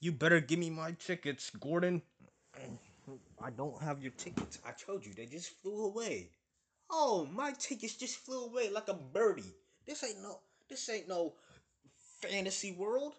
You 0.00 0.12
better 0.12 0.40
give 0.40 0.58
me 0.58 0.70
my 0.70 0.92
tickets, 0.92 1.50
Gordon. 1.50 2.02
I 3.40 3.50
don't 3.50 3.80
have 3.82 4.02
your 4.02 4.12
tickets. 4.12 4.58
I 4.66 4.72
told 4.72 5.06
you 5.06 5.12
they 5.14 5.26
just 5.26 5.50
flew 5.62 5.84
away. 5.86 6.30
Oh, 6.90 7.28
my 7.32 7.52
tickets 7.52 7.96
just 7.96 8.16
flew 8.16 8.44
away 8.44 8.70
like 8.70 8.88
a 8.88 8.94
birdie. 8.94 9.54
This 9.86 10.02
ain't 10.04 10.22
no. 10.22 10.40
This 10.68 10.88
ain't 10.88 11.08
no 11.08 11.34
fantasy 12.20 12.72
world. 12.72 13.14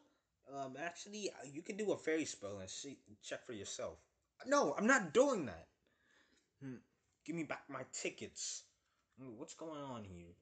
Um, 0.51 0.75
actually, 0.79 1.29
uh, 1.29 1.45
you 1.51 1.61
can 1.61 1.77
do 1.77 1.91
a 1.91 1.97
fairy 1.97 2.25
spell 2.25 2.59
and 2.59 2.69
see, 2.69 2.97
check 3.23 3.45
for 3.45 3.53
yourself. 3.53 3.97
No, 4.45 4.75
I'm 4.77 4.87
not 4.87 5.13
doing 5.13 5.45
that. 5.45 5.67
Hmm, 6.61 6.75
Give 7.25 7.35
me 7.35 7.43
back 7.43 7.63
my 7.69 7.81
tickets. 7.93 8.63
Hmm, 9.19 9.37
What's 9.37 9.53
going 9.53 9.81
on 9.81 10.03
here? 10.03 10.33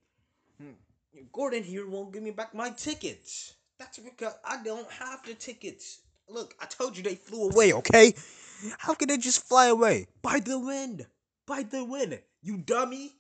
Hmm, 0.60 0.74
Gordon 1.32 1.64
here 1.64 1.88
won't 1.88 2.12
give 2.14 2.24
me 2.24 2.32
back 2.32 2.54
my 2.56 2.72
tickets. 2.72 3.54
That's 3.78 4.00
because 4.00 4.34
I 4.46 4.62
don't 4.64 4.90
have 4.92 5.24
the 5.26 5.34
tickets. 5.34 6.00
Look, 6.28 6.56
I 6.60 6.66
told 6.66 6.98
you 6.98 7.04
they 7.04 7.16
flew 7.16 7.50
away, 7.50 7.74
okay? 7.74 8.14
How 8.78 8.94
could 8.94 9.10
they 9.10 9.18
just 9.18 9.48
fly 9.48 9.68
away? 9.68 10.08
By 10.22 10.40
the 10.40 10.58
wind. 10.60 11.06
By 11.46 11.64
the 11.64 11.84
wind. 11.84 12.20
You 12.42 12.58
dummy. 12.58 13.12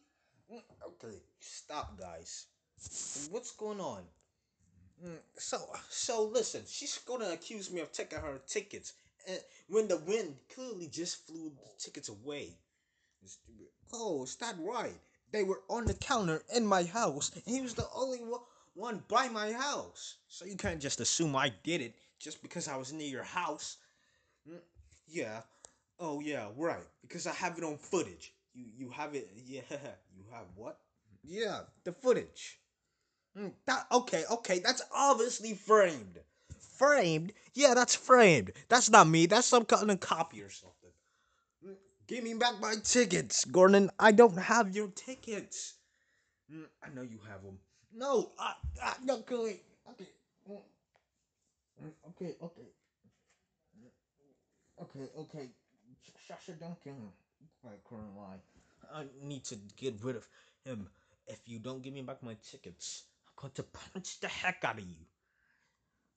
Mm, 0.51 0.61
Okay, 0.87 1.17
stop, 1.39 1.97
guys. 1.99 2.45
What's 3.29 3.51
going 3.51 3.79
on? 3.79 4.03
Mm, 5.03 5.19
So, 5.37 5.57
so 5.89 6.23
listen. 6.23 6.63
She's 6.65 6.97
gonna 6.99 7.31
accuse 7.31 7.69
me 7.71 7.81
of 7.81 7.91
taking 7.91 8.19
her 8.19 8.39
tickets, 8.47 8.93
and 9.27 9.43
when 9.67 9.87
the 9.89 9.97
wind 9.97 10.37
clearly 10.49 10.87
just 10.87 11.27
flew 11.27 11.49
the 11.49 11.69
tickets 11.77 12.07
away. 12.09 12.57
Oh, 13.93 14.23
it's 14.23 14.39
not 14.41 14.55
right. 14.63 14.99
They 15.31 15.43
were 15.43 15.61
on 15.69 15.85
the 15.85 15.93
counter 15.93 16.43
in 16.53 16.65
my 16.65 16.83
house, 16.83 17.31
and 17.33 17.43
he 17.45 17.61
was 17.61 17.73
the 17.73 17.87
only 17.95 18.19
one, 18.19 18.41
one 18.73 19.03
by 19.07 19.27
my 19.29 19.51
house. 19.53 20.17
So 20.27 20.45
you 20.45 20.55
can't 20.57 20.81
just 20.81 20.99
assume 20.99 21.35
I 21.35 21.49
did 21.63 21.81
it 21.81 21.95
just 22.19 22.41
because 22.41 22.67
I 22.67 22.75
was 22.77 22.91
near 22.93 23.07
your 23.07 23.23
house. 23.23 23.77
Mm, 24.49 24.61
Yeah. 25.07 25.41
Oh 25.99 26.21
yeah, 26.21 26.49
right. 26.57 26.87
Because 27.01 27.27
I 27.27 27.33
have 27.33 27.57
it 27.57 27.63
on 27.65 27.77
footage. 27.77 28.33
You 28.53 28.65
you 28.77 28.89
have 28.91 29.15
it. 29.15 29.29
Yeah. 29.45 29.63
You 30.15 30.25
have 30.31 30.47
what? 30.55 30.79
Yeah, 31.23 31.61
the 31.85 31.93
footage. 31.93 32.59
Mm, 33.37 33.53
that 33.65 33.87
okay, 33.91 34.23
okay. 34.29 34.59
That's 34.59 34.81
obviously 34.93 35.53
framed. 35.53 36.19
Framed? 36.77 37.33
Yeah, 37.53 37.73
that's 37.73 37.95
framed. 37.95 38.51
That's 38.69 38.89
not 38.89 39.07
me. 39.07 39.25
That's 39.25 39.47
some 39.47 39.65
kind 39.65 39.89
of 39.91 39.99
copy 39.99 40.41
or 40.41 40.49
something. 40.49 40.91
Mm, 41.65 41.75
Give 42.07 42.23
me 42.23 42.33
back 42.35 42.59
my 42.61 42.75
tickets, 42.83 43.45
Gordon. 43.45 43.89
I 43.99 44.11
don't 44.11 44.37
have 44.37 44.75
your 44.75 44.89
tickets. 44.89 45.75
Mm, 46.53 46.65
I 46.83 46.89
know 46.95 47.01
you 47.03 47.19
have 47.29 47.43
them. 47.43 47.59
No, 47.93 48.31
I, 48.39 48.53
I 48.83 48.93
no, 49.03 49.15
okay, 49.19 49.61
okay, 49.89 50.07
okay, 52.09 52.35
okay, 52.41 52.67
okay, 54.81 55.07
okay. 55.17 55.49
Sh- 56.03 56.11
Sasha 56.27 56.53
Duncan, 56.53 56.95
right, 57.63 57.79
current 57.83 58.15
line. 58.17 58.39
I 58.93 59.05
need 59.23 59.43
to 59.45 59.55
get 59.77 59.95
rid 60.03 60.15
of 60.15 60.27
him. 60.65 60.87
If 61.27 61.39
you 61.47 61.59
don't 61.59 61.81
give 61.81 61.93
me 61.93 62.01
back 62.01 62.21
my 62.23 62.35
tickets, 62.43 63.03
To 63.49 63.63
punch 63.63 64.19
the 64.19 64.27
heck 64.27 64.63
out 64.63 64.77
of 64.77 64.85
you. 64.85 65.05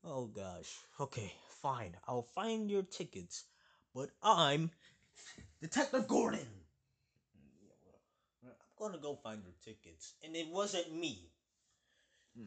Oh 0.04 0.26
gosh. 0.26 0.76
Okay, 1.00 1.32
fine. 1.62 1.96
I'll 2.06 2.28
find 2.34 2.70
your 2.70 2.82
tickets, 2.82 3.44
but 3.94 4.10
I'm 4.22 4.70
Detective 5.62 6.06
Gordon. 6.06 6.46
I'm 8.44 8.50
gonna 8.78 8.98
go 8.98 9.14
find 9.16 9.42
your 9.42 9.54
tickets, 9.64 10.12
and 10.22 10.36
it 10.36 10.48
wasn't 10.50 10.94
me. 10.94 11.30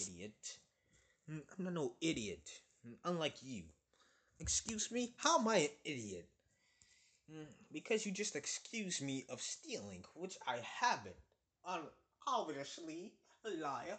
idiot. 0.00 0.58
I'm 1.28 1.42
not 1.58 1.74
no 1.74 1.92
idiot. 2.00 2.48
Unlike 3.04 3.42
you. 3.42 3.64
Excuse 4.40 4.90
me? 4.90 5.12
How 5.18 5.38
am 5.40 5.48
I 5.48 5.56
an 5.56 5.68
idiot? 5.84 6.28
Because 7.72 8.06
you 8.06 8.12
just 8.12 8.34
accused 8.36 9.02
me 9.02 9.24
of 9.28 9.40
stealing, 9.42 10.04
which 10.14 10.36
I 10.46 10.58
haven't. 10.80 11.14
Um, 11.66 11.82
obviously, 12.26 13.12
a 13.44 13.50
liar. 13.62 13.98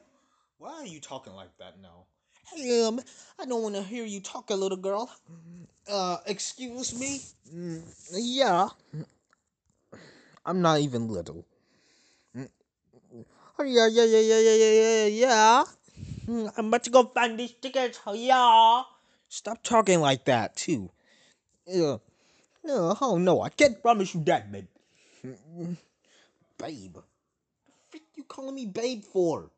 Why 0.58 0.74
are 0.74 0.86
you 0.86 1.00
talking 1.00 1.34
like 1.34 1.56
that 1.60 1.80
now? 1.82 2.06
Hey, 2.52 2.84
um, 2.84 3.00
I 3.40 3.46
don't 3.46 3.62
want 3.62 3.76
to 3.76 3.84
hear 3.84 4.06
you 4.06 4.22
talk, 4.22 4.50
little 4.50 4.78
girl. 4.78 5.12
Uh, 5.88 6.18
excuse 6.26 6.94
me? 7.00 7.22
Yeah. 8.12 8.70
I'm 10.46 10.62
not 10.62 10.80
even 10.80 11.08
little. 11.08 11.46
Oh, 13.60 13.64
yeah, 13.64 13.88
yeah, 13.92 14.06
yeah, 14.06 14.20
yeah, 14.20 14.40
yeah, 14.40 14.56
yeah, 14.56 15.06
yeah, 15.06 15.64
yeah. 16.28 16.50
I'm 16.58 16.68
about 16.68 16.84
to 16.86 16.90
go 16.90 17.04
find 17.04 17.38
these 17.38 17.54
tickets. 17.54 18.00
Oh, 18.08 18.14
yeah. 18.14 18.84
Stop 19.28 19.62
talking 19.64 20.00
like 20.00 20.26
that, 20.26 20.56
too. 20.56 20.90
No, 22.63 22.98
oh 23.01 23.18
no, 23.18 23.42
I 23.42 23.50
can't 23.50 23.82
promise 23.82 24.13
you 24.13 24.24
that, 24.25 24.51
babe. 24.51 24.68
Babe. 26.58 26.96
What 26.96 27.06
the 27.68 27.74
frick 27.89 28.04
you 28.16 28.24
calling 28.24 28.56
me 28.56 28.66
babe 28.66 29.04
for? 29.04 29.51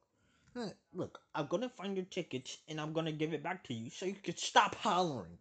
Look, 0.94 1.20
I'm 1.36 1.48
gonna 1.48 1.70
find 1.70 1.96
your 1.96 2.06
tickets 2.06 2.58
and 2.68 2.80
I'm 2.80 2.94
gonna 2.94 3.12
give 3.12 3.34
it 3.34 3.44
back 3.44 3.64
to 3.66 3.74
you 3.74 3.90
so 3.90 4.06
you 4.06 4.14
can 4.16 4.38
stop 4.38 4.76
hollering. 4.76 5.38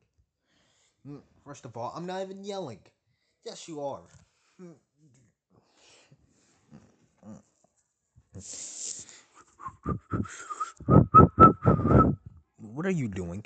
Mm, 1.06 1.20
First 1.44 1.64
of 1.64 1.76
all, 1.76 1.92
I'm 1.94 2.06
not 2.06 2.22
even 2.22 2.44
yelling. 2.44 2.80
Yes, 3.44 3.68
you 3.68 3.80
are. 3.82 4.02
What 12.58 12.86
are 12.86 12.90
you 12.90 13.08
doing? 13.08 13.44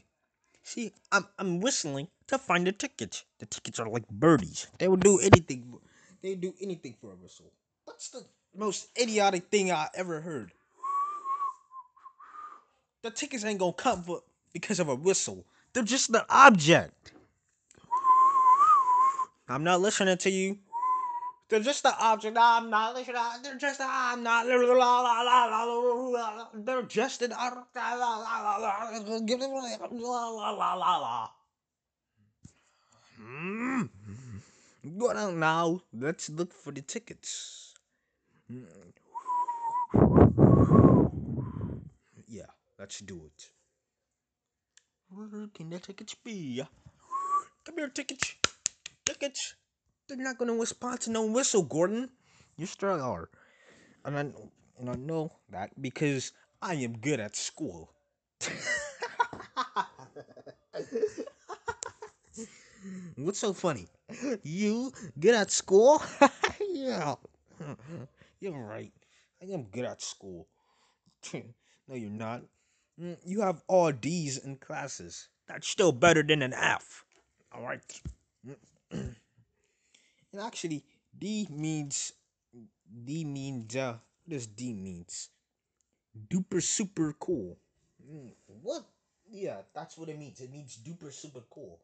See, 0.65 0.93
I'm 1.13 1.27
I'm 1.39 1.61
whistling 1.61 2.09
to 2.27 2.39
find 2.39 2.67
the 2.67 2.73
tickets. 2.73 3.25
The 3.39 3.45
tickets 3.45 3.79
are 3.79 3.89
like 3.89 4.09
birdies. 4.09 4.67
They 4.79 4.89
will 4.89 4.97
do 4.97 5.21
anything. 5.21 5.79
They 6.23 6.35
do 6.35 6.55
anything 6.61 6.97
for 7.01 7.13
a 7.13 7.17
whistle. 7.17 7.53
That's 7.87 8.09
the 8.09 8.25
most 8.57 8.89
idiotic 8.99 9.49
thing 9.51 9.71
I 9.71 9.89
ever 9.95 10.23
heard. 10.23 10.53
The 13.03 13.11
tickets 13.11 13.45
ain't 13.45 13.59
gonna 13.59 13.75
come 13.75 14.03
for 14.03 14.23
because 14.55 14.81
of 14.81 14.89
a 14.89 14.95
whistle. 14.95 15.45
They're 15.75 15.83
just 15.83 16.09
an 16.09 16.23
object. 16.31 17.13
I'm 19.47 19.65
not 19.65 19.83
listening 19.83 20.17
to 20.17 20.31
you. 20.31 20.59
They're 21.49 21.61
just 21.61 21.85
an 21.85 21.93
object. 22.01 22.37
I'm 22.41 22.71
not. 22.71 22.95
They're 22.95 23.57
just. 23.57 23.81
I'm 23.81 24.23
not. 24.23 24.47
They're 24.47 24.65
just 26.83 27.23
an 27.23 27.33
object. 27.33 27.69
Hmm. 33.19 33.83
Go 34.99 35.13
down 35.13 35.39
now. 35.39 35.83
Let's 35.93 36.31
look 36.31 36.53
for 36.53 36.73
the 36.73 36.81
tickets. 36.81 37.75
Yeah, 42.27 42.47
let's 42.79 43.01
do 43.01 43.27
it. 43.27 43.51
Where 45.11 45.49
can 45.55 45.71
the 45.71 45.79
tickets 45.79 46.15
be? 46.15 46.65
Come 47.65 47.77
here, 47.77 47.89
tickets. 47.89 48.35
Tickets. 49.05 49.55
They're 50.09 50.17
not 50.17 50.39
gonna 50.39 50.55
respond 50.55 51.01
to 51.03 51.11
no 51.11 51.27
whistle, 51.27 51.63
Gordon. 51.63 52.11
You 52.57 52.67
still 52.67 53.01
are. 53.03 53.29
And 54.05 54.17
I, 54.19 54.21
and 54.79 54.91
I 54.91 54.95
know 54.95 55.33
that 55.51 55.81
because 55.81 56.33
I 56.63 56.75
am 56.75 56.99
good 56.99 57.21
at 57.21 57.37
school. 57.37 57.93
What's 63.17 63.39
so 63.39 63.53
funny? 63.53 63.89
You 64.43 64.93
good 65.19 65.35
at 65.35 65.51
school? 65.51 66.03
yeah. 66.61 67.15
You're 68.41 68.53
right. 68.65 68.93
I 69.43 69.47
am 69.53 69.65
good 69.65 69.85
at 69.85 70.03
school. 70.03 70.47
no, 71.35 71.95
you're 71.95 72.11
not. 72.11 72.43
Mm, 73.01 73.17
You 73.25 73.41
have 73.43 73.63
all 73.69 73.93
D's 73.93 74.39
in 74.39 74.57
classes. 74.57 75.29
That's 75.49 75.69
still 75.69 75.93
better 75.93 76.23
than 76.23 76.43
an 76.43 76.53
F. 76.55 77.05
All 77.53 77.63
right. 77.63 77.81
and 80.35 80.43
actually, 80.43 80.85
D 81.17 81.47
means 81.51 82.13
D 83.07 83.25
means 83.25 83.77
uh, 83.77 83.95
what 84.25 84.35
does 84.35 84.47
D 84.49 84.73
means? 84.73 85.31
Duper 86.29 86.61
super 86.63 87.13
cool. 87.19 87.57
Mm, 88.03 88.33
What? 88.63 88.85
Yeah, 89.31 89.63
that's 89.75 89.97
what 89.97 90.09
it 90.09 90.19
means. 90.19 90.41
It 90.41 90.51
means 90.53 90.77
duper 90.77 91.13
super 91.13 91.43
cool. 91.51 91.81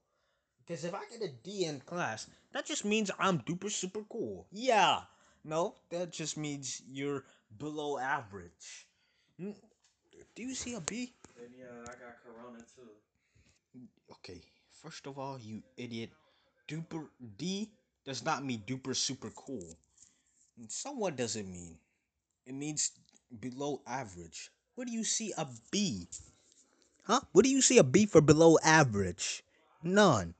Because 0.66 0.84
if 0.84 0.94
I 0.94 1.00
get 1.10 1.22
a 1.22 1.32
D 1.32 1.64
in 1.64 1.80
class, 1.80 2.26
that 2.52 2.66
just 2.66 2.84
means 2.84 3.10
I'm 3.18 3.38
duper 3.40 3.70
super 3.70 4.02
cool. 4.10 4.46
Yeah. 4.52 5.02
No, 5.44 5.76
that 5.90 6.10
just 6.12 6.36
means 6.36 6.82
you're 6.90 7.24
below 7.58 7.98
average. 7.98 8.88
Mm, 9.40 9.54
Do 10.34 10.42
you 10.42 10.54
see 10.54 10.74
a 10.74 10.80
B? 10.80 11.14
And 11.38 11.54
yeah, 11.56 11.82
I 11.84 11.94
got 12.02 12.18
corona 12.24 12.58
too. 12.76 12.90
Okay, 14.12 14.40
first 14.82 15.06
of 15.06 15.18
all, 15.18 15.38
you 15.38 15.62
idiot. 15.76 16.10
Duper 16.68 17.08
D 17.38 17.70
does 18.04 18.24
not 18.24 18.44
mean 18.44 18.62
duper 18.66 18.94
super 18.96 19.30
cool. 19.30 19.76
And 20.58 20.70
so 20.70 20.92
what 20.92 21.16
does 21.16 21.36
it 21.36 21.46
mean? 21.46 21.78
It 22.46 22.54
means 22.54 22.92
below 23.40 23.82
average. 23.86 24.50
What 24.74 24.86
do 24.88 24.92
you 24.92 25.04
see 25.04 25.32
a 25.38 25.46
B? 25.70 26.08
Huh? 27.04 27.20
What 27.32 27.44
do 27.44 27.50
you 27.50 27.60
see 27.60 27.78
a 27.78 27.84
B 27.84 28.06
for 28.06 28.20
below 28.20 28.56
average? 28.62 29.44
None. 29.82 30.34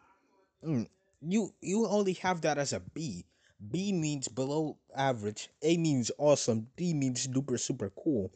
Mm, 0.64 0.88
You 1.23 1.55
you 1.61 1.87
only 1.87 2.14
have 2.14 2.43
that 2.43 2.59
as 2.59 2.73
a 2.73 2.81
B. 2.81 3.26
B 3.71 3.93
means 3.93 4.29
below 4.29 4.79
average. 4.97 5.50
A 5.62 5.76
means 5.76 6.11
awesome. 6.19 6.69
D 6.76 6.95
means 6.95 7.26
duper 7.29 7.59
super 7.61 7.90
cool. 7.90 8.33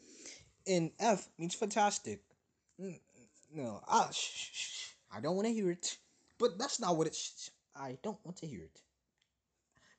And 0.67 0.91
F 0.99 1.29
means 1.37 1.55
fantastic. 1.55 2.21
Mm, 2.81 2.99
No, 3.51 3.81
ah, 3.87 4.09
shh, 4.11 4.51
shh. 4.53 4.89
I 5.11 5.21
don't 5.21 5.35
want 5.35 5.47
to 5.47 5.53
hear 5.53 5.71
it. 5.71 5.97
But 6.39 6.57
that's 6.59 6.79
not 6.79 6.97
what 6.97 7.07
it's. 7.07 7.51
I 7.75 7.97
don't 8.03 8.23
want 8.25 8.37
to 8.37 8.47
hear 8.47 8.63
it. 8.63 8.81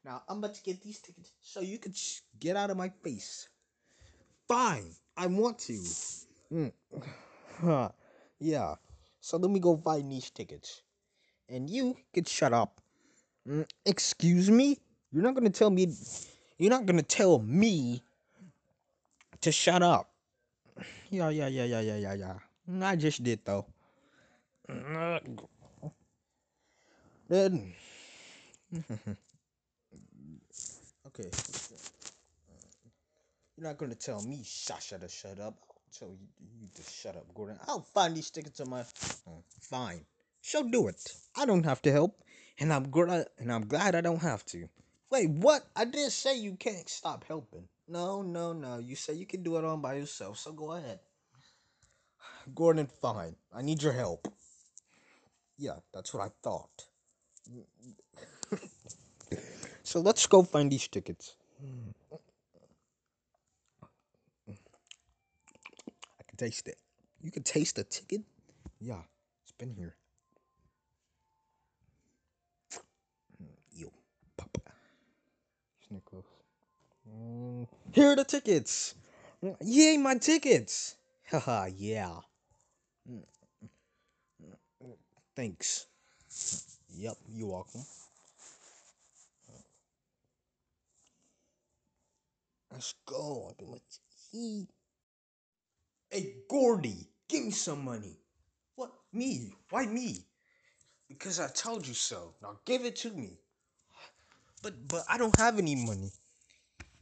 Now 0.06 0.22
I'm 0.28 0.38
about 0.38 0.54
to 0.54 0.62
get 0.62 0.80
these 0.80 1.00
tickets 1.00 1.32
so 1.42 1.58
you 1.60 1.78
can 1.78 1.92
sh- 1.92 2.20
get 2.38 2.54
out 2.54 2.70
of 2.70 2.76
my 2.76 2.90
face. 3.02 3.48
Fine, 4.46 4.94
I 5.16 5.26
want 5.26 5.58
to. 5.66 5.82
Mm. 6.54 6.72
Huh. 7.60 7.88
yeah. 8.38 8.76
So 9.20 9.36
let 9.36 9.50
me 9.50 9.58
go 9.58 9.76
find 9.76 10.06
these 10.12 10.30
tickets, 10.30 10.82
and 11.48 11.68
you 11.68 11.96
can 12.14 12.22
shut 12.22 12.52
up. 12.52 12.80
Mm, 13.48 13.66
excuse 13.84 14.48
me? 14.48 14.78
You're 15.10 15.24
not 15.24 15.34
gonna 15.34 15.50
tell 15.50 15.70
me. 15.70 15.90
You're 16.56 16.70
not 16.70 16.86
gonna 16.86 17.02
tell 17.02 17.40
me 17.40 18.04
to 19.40 19.50
shut 19.50 19.82
up. 19.82 20.08
Yeah, 21.10 21.30
yeah, 21.30 21.48
yeah, 21.48 21.64
yeah, 21.64 21.80
yeah, 21.80 21.96
yeah, 21.96 22.14
yeah. 22.14 22.38
I 22.86 22.94
just 22.94 23.24
did 23.24 23.40
though. 23.44 23.66
Mm, 24.70 25.38
Then, 27.28 27.74
okay. 31.06 31.30
You're 33.55 33.55
not 33.66 33.78
gonna 33.78 33.96
tell 33.96 34.22
me 34.22 34.40
Sasha 34.44 34.98
to 34.98 35.08
shut 35.08 35.40
up. 35.40 35.56
I'll 35.68 35.98
tell 35.98 36.08
you, 36.08 36.28
you 36.60 36.68
to 36.74 36.82
shut 36.82 37.16
up, 37.16 37.26
Gordon. 37.34 37.58
I'll 37.66 37.80
find 37.82 38.16
these 38.16 38.30
tickets 38.30 38.60
on 38.60 38.70
my 38.70 38.84
phone. 38.84 39.42
Fine. 39.60 40.04
She'll 40.40 40.68
do 40.68 40.86
it. 40.88 41.00
I 41.36 41.46
don't 41.46 41.64
have 41.64 41.82
to 41.82 41.92
help, 41.92 42.22
and 42.60 42.72
I'm 42.72 42.90
glad. 42.90 43.26
And 43.38 43.52
I'm 43.52 43.66
glad 43.66 43.94
I 43.96 44.00
don't 44.00 44.22
have 44.22 44.44
to. 44.46 44.68
Wait, 45.10 45.30
what? 45.30 45.66
I 45.74 45.84
didn't 45.84 46.12
say 46.12 46.38
you 46.38 46.56
can't 46.56 46.88
stop 46.88 47.24
helping. 47.26 47.68
No, 47.88 48.22
no, 48.22 48.52
no. 48.52 48.78
You 48.78 48.94
say 48.96 49.14
you 49.14 49.26
can 49.26 49.42
do 49.42 49.56
it 49.56 49.64
all 49.64 49.76
by 49.76 49.94
yourself. 49.94 50.38
So 50.38 50.52
go 50.52 50.72
ahead, 50.72 51.00
Gordon. 52.54 52.86
Fine. 52.86 53.36
I 53.52 53.62
need 53.62 53.82
your 53.82 53.92
help. 53.92 54.28
Yeah, 55.58 55.76
that's 55.92 56.14
what 56.14 56.22
I 56.22 56.30
thought. 56.42 56.84
So 59.82 60.00
let's 60.00 60.26
go 60.26 60.42
find 60.42 60.70
these 60.70 60.88
tickets. 60.88 61.36
Taste 66.36 66.68
it. 66.68 66.78
You 67.22 67.30
can 67.30 67.42
taste 67.42 67.76
the 67.76 67.84
ticket? 67.84 68.22
Yeah, 68.80 69.02
it's 69.42 69.52
been 69.52 69.70
here. 69.70 69.96
Yo. 73.74 73.92
Snake 75.88 76.04
close. 76.04 76.24
Mm, 77.08 77.66
here 77.92 78.08
are 78.08 78.16
the 78.16 78.24
tickets. 78.24 78.94
Mm, 79.44 79.56
Yay, 79.62 79.96
my 79.98 80.16
tickets. 80.16 80.96
Haha, 81.30 81.66
yeah. 81.66 82.20
Mm, 83.10 83.22
Thanks. 85.36 85.86
Yep, 86.96 87.16
you're 87.32 87.48
welcome. 87.48 87.82
Let's 92.72 92.94
go. 93.06 93.54
With 93.60 93.82
eat. 94.34 94.68
Hey, 96.16 96.32
Gordy, 96.48 96.96
give 97.28 97.44
me 97.44 97.50
some 97.50 97.84
money. 97.84 98.16
What? 98.74 98.90
Me? 99.12 99.52
Why 99.68 99.84
me? 99.84 100.24
Because 101.10 101.38
I 101.38 101.48
told 101.48 101.86
you 101.86 101.92
so. 101.92 102.32
Now 102.40 102.56
give 102.64 102.86
it 102.86 102.96
to 103.04 103.10
me. 103.10 103.36
But 104.62 104.88
but 104.88 105.04
I 105.10 105.18
don't 105.18 105.36
have 105.36 105.58
any 105.58 105.74
money. 105.74 106.10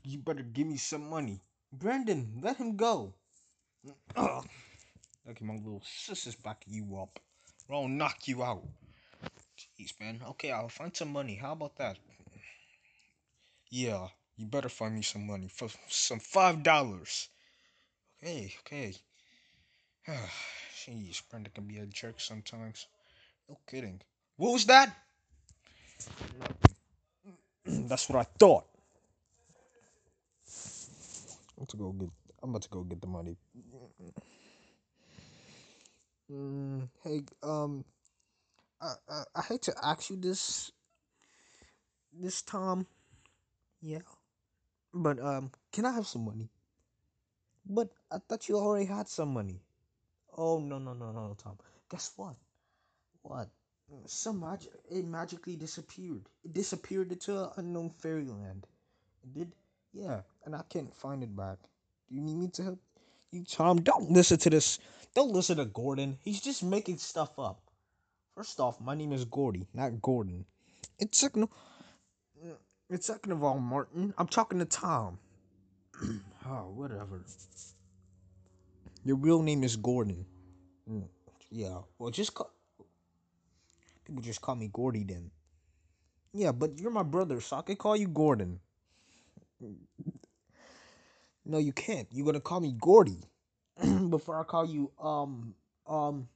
You 0.02 0.18
better 0.18 0.42
give 0.42 0.66
me 0.66 0.78
some 0.78 1.08
money. 1.08 1.38
Brandon, 1.72 2.40
let 2.42 2.56
him 2.56 2.74
go. 2.74 3.14
Okay, 4.18 5.44
my 5.44 5.54
little 5.54 5.82
sister's 5.86 6.34
backing 6.34 6.74
you 6.74 6.98
up. 6.98 7.20
Or 7.68 7.76
I'll 7.76 7.88
knock 7.88 8.26
you 8.26 8.42
out. 8.42 8.64
Jeez, 9.78 9.98
man. 10.00 10.22
Okay, 10.30 10.50
I'll 10.50 10.68
find 10.68 10.94
some 10.94 11.12
money. 11.12 11.36
How 11.36 11.52
about 11.52 11.76
that? 11.76 11.98
Yeah, 13.70 14.08
you 14.36 14.46
better 14.46 14.68
find 14.68 14.96
me 14.96 15.02
some 15.02 15.24
money 15.24 15.46
for 15.46 15.68
some 15.88 16.18
five 16.18 16.64
dollars. 16.64 17.28
Okay, 18.24 18.54
okay. 18.60 18.94
Jeez, 20.72 21.20
Brandon 21.28 21.52
can 21.54 21.64
be 21.64 21.76
a 21.76 21.84
jerk 21.84 22.18
sometimes. 22.18 22.86
No 23.50 23.58
kidding. 23.68 24.00
What 24.38 24.54
was 24.54 24.64
that? 24.64 24.96
That's 27.66 28.08
what 28.08 28.20
I 28.20 28.22
thought. 28.38 28.64
I'm 31.58 31.64
about 31.64 31.68
to 31.68 31.76
go 31.76 31.92
get. 31.92 32.08
I'm 32.42 32.48
about 32.48 32.62
to 32.62 32.68
go 32.70 32.80
get 32.84 33.02
the 33.02 33.06
money. 33.08 33.36
Mm, 36.32 36.88
hey, 37.02 37.20
um, 37.42 37.84
I, 38.80 38.94
I 39.06 39.22
I 39.36 39.42
hate 39.42 39.62
to 39.62 39.74
ask 39.84 40.08
you 40.08 40.16
this, 40.16 40.72
this 42.10 42.40
Tom. 42.40 42.86
Yeah, 43.82 44.00
but 44.94 45.20
um, 45.20 45.50
can 45.72 45.84
I 45.84 45.92
have 45.92 46.06
some 46.06 46.24
money? 46.24 46.48
But 47.66 47.88
I 48.10 48.18
thought 48.18 48.48
you 48.48 48.56
already 48.56 48.86
had 48.86 49.08
some 49.08 49.32
money. 49.32 49.60
Oh 50.36 50.58
no 50.58 50.78
no 50.78 50.92
no 50.92 51.12
no 51.12 51.34
Tom. 51.42 51.58
Guess 51.90 52.12
what? 52.16 52.36
What? 53.22 53.48
Some 54.06 54.40
magic. 54.40 54.72
It 54.90 55.04
magically 55.06 55.56
disappeared. 55.56 56.28
It 56.44 56.52
disappeared 56.52 57.12
into 57.12 57.44
an 57.44 57.50
unknown 57.56 57.90
fairyland. 57.90 58.66
It 59.22 59.34
did. 59.34 59.52
Yeah, 59.92 60.22
and 60.44 60.56
I 60.56 60.62
can't 60.68 60.94
find 60.94 61.22
it 61.22 61.34
back. 61.36 61.58
Do 62.08 62.16
you 62.16 62.20
need 62.20 62.36
me 62.36 62.48
to 62.48 62.62
help 62.62 62.80
you, 63.30 63.44
Tom? 63.44 63.80
Don't 63.80 64.10
listen 64.10 64.38
to 64.38 64.50
this. 64.50 64.78
Don't 65.14 65.32
listen 65.32 65.58
to 65.58 65.64
Gordon. 65.64 66.18
He's 66.22 66.40
just 66.40 66.62
making 66.62 66.98
stuff 66.98 67.38
up. 67.38 67.60
First 68.34 68.58
off, 68.58 68.80
my 68.80 68.96
name 68.96 69.12
is 69.12 69.24
Gordy, 69.24 69.68
not 69.72 70.02
Gordon. 70.02 70.44
It's 70.98 71.18
second. 71.18 71.48
It's 72.90 73.06
second 73.06 73.32
of 73.32 73.44
all, 73.44 73.58
Martin. 73.58 74.12
I'm 74.18 74.26
talking 74.26 74.58
to 74.58 74.64
Tom. 74.64 75.18
oh, 76.46 76.70
whatever. 76.74 77.24
Your 79.04 79.16
real 79.16 79.42
name 79.42 79.62
is 79.64 79.76
Gordon. 79.76 80.26
Mm, 80.90 81.08
Yeah. 81.50 81.82
Well, 81.98 82.10
just 82.10 82.34
call, 82.34 82.50
people 84.04 84.22
just 84.22 84.40
call 84.40 84.54
me 84.56 84.68
Gordy 84.72 85.04
then. 85.04 85.30
Yeah, 86.34 86.52
but 86.52 86.78
you're 86.78 86.90
my 86.90 87.02
brother, 87.02 87.40
so 87.40 87.56
I 87.56 87.62
could 87.62 87.78
call 87.78 87.96
you 87.96 88.08
Gordon. 88.08 88.60
No, 91.44 91.58
you 91.58 91.72
can't. 91.72 92.08
You're 92.12 92.26
gonna 92.26 92.40
call 92.40 92.60
me 92.60 92.72
Gordy 92.78 93.20
before 94.10 94.38
I 94.40 94.44
call 94.44 94.66
you 94.66 94.90
um 95.00 95.54
um 95.86 96.28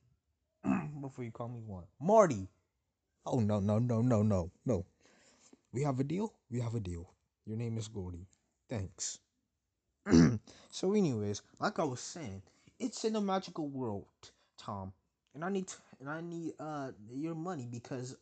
before 1.00 1.24
you 1.24 1.30
call 1.30 1.48
me 1.48 1.60
what? 1.66 1.86
Marty. 2.00 2.48
Oh 3.26 3.40
no 3.40 3.60
no 3.60 3.78
no 3.78 4.02
no 4.02 4.22
no 4.22 4.50
no. 4.66 4.86
We 5.72 5.82
have 5.82 6.00
a 6.00 6.04
deal. 6.04 6.34
We 6.50 6.60
have 6.60 6.74
a 6.74 6.80
deal. 6.80 7.10
Your 7.46 7.56
name 7.56 7.78
is 7.78 7.88
Gordy. 7.88 8.26
Thanks. 8.68 9.18
so, 10.70 10.92
anyways, 10.94 11.42
like 11.60 11.78
I 11.78 11.84
was 11.84 12.00
saying, 12.00 12.42
it's 12.78 13.04
in 13.04 13.16
a 13.16 13.20
magical 13.20 13.68
world, 13.68 14.06
Tom, 14.56 14.92
and 15.34 15.44
I 15.44 15.50
need 15.50 15.66
and 16.00 16.08
I 16.08 16.20
need 16.20 16.52
uh 16.60 16.90
your 17.12 17.34
money 17.34 17.66
because 17.70 18.16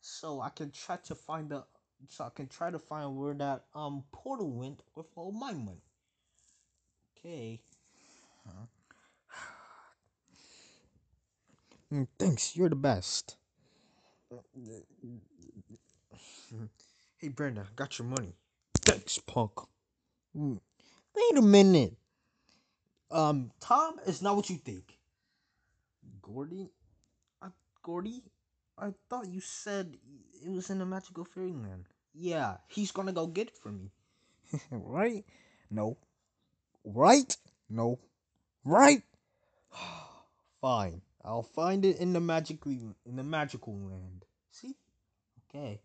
so 0.00 0.40
I 0.40 0.48
can 0.50 0.70
try 0.70 0.96
to 1.04 1.14
find 1.14 1.50
the 1.50 1.64
so 2.08 2.24
I 2.24 2.30
can 2.30 2.46
try 2.48 2.70
to 2.70 2.78
find 2.78 3.16
where 3.16 3.34
that 3.34 3.64
um 3.74 4.04
portal 4.12 4.50
went 4.50 4.80
with 4.96 5.06
all 5.16 5.32
my 5.32 5.52
money. 5.52 5.82
Okay. 7.18 7.60
Mm, 11.92 12.06
thanks. 12.18 12.56
You're 12.56 12.68
the 12.68 12.76
best. 12.76 13.36
Hey, 17.18 17.28
Brenda, 17.28 17.66
got 17.76 17.98
your 17.98 18.08
money. 18.08 18.34
Thanks, 18.82 19.18
punk. 19.18 19.52
Mm, 20.36 20.58
Wait 21.14 21.38
a 21.38 21.42
minute. 21.42 21.94
Um, 23.10 23.52
Tom 23.60 24.00
is 24.06 24.22
not 24.22 24.36
what 24.36 24.50
you 24.50 24.56
think. 24.56 24.98
Gordy, 26.20 26.70
I, 27.40 27.48
Gordy, 27.82 28.22
I 28.78 28.92
thought 29.08 29.28
you 29.28 29.40
said 29.40 29.96
it 30.44 30.50
was 30.50 30.70
in 30.70 30.80
a 30.80 30.86
magical 30.86 31.24
fairyland. 31.24 31.86
Yeah, 32.12 32.56
he's 32.68 32.90
gonna 32.90 33.12
go 33.12 33.26
get 33.26 33.48
it 33.48 33.58
for 33.58 33.70
me. 33.70 33.90
right? 34.70 35.24
No. 35.70 35.96
Right? 36.84 37.36
No. 37.68 37.98
Right? 38.64 39.02
Fine. 40.60 41.02
I'll 41.24 41.42
find 41.42 41.84
it 41.84 41.98
in 41.98 42.12
the 42.12 42.20
magically 42.20 42.80
in 43.06 43.16
the 43.16 43.22
magical 43.22 43.78
land. 43.78 44.24
See? 44.50 44.74
Okay. 45.48 45.80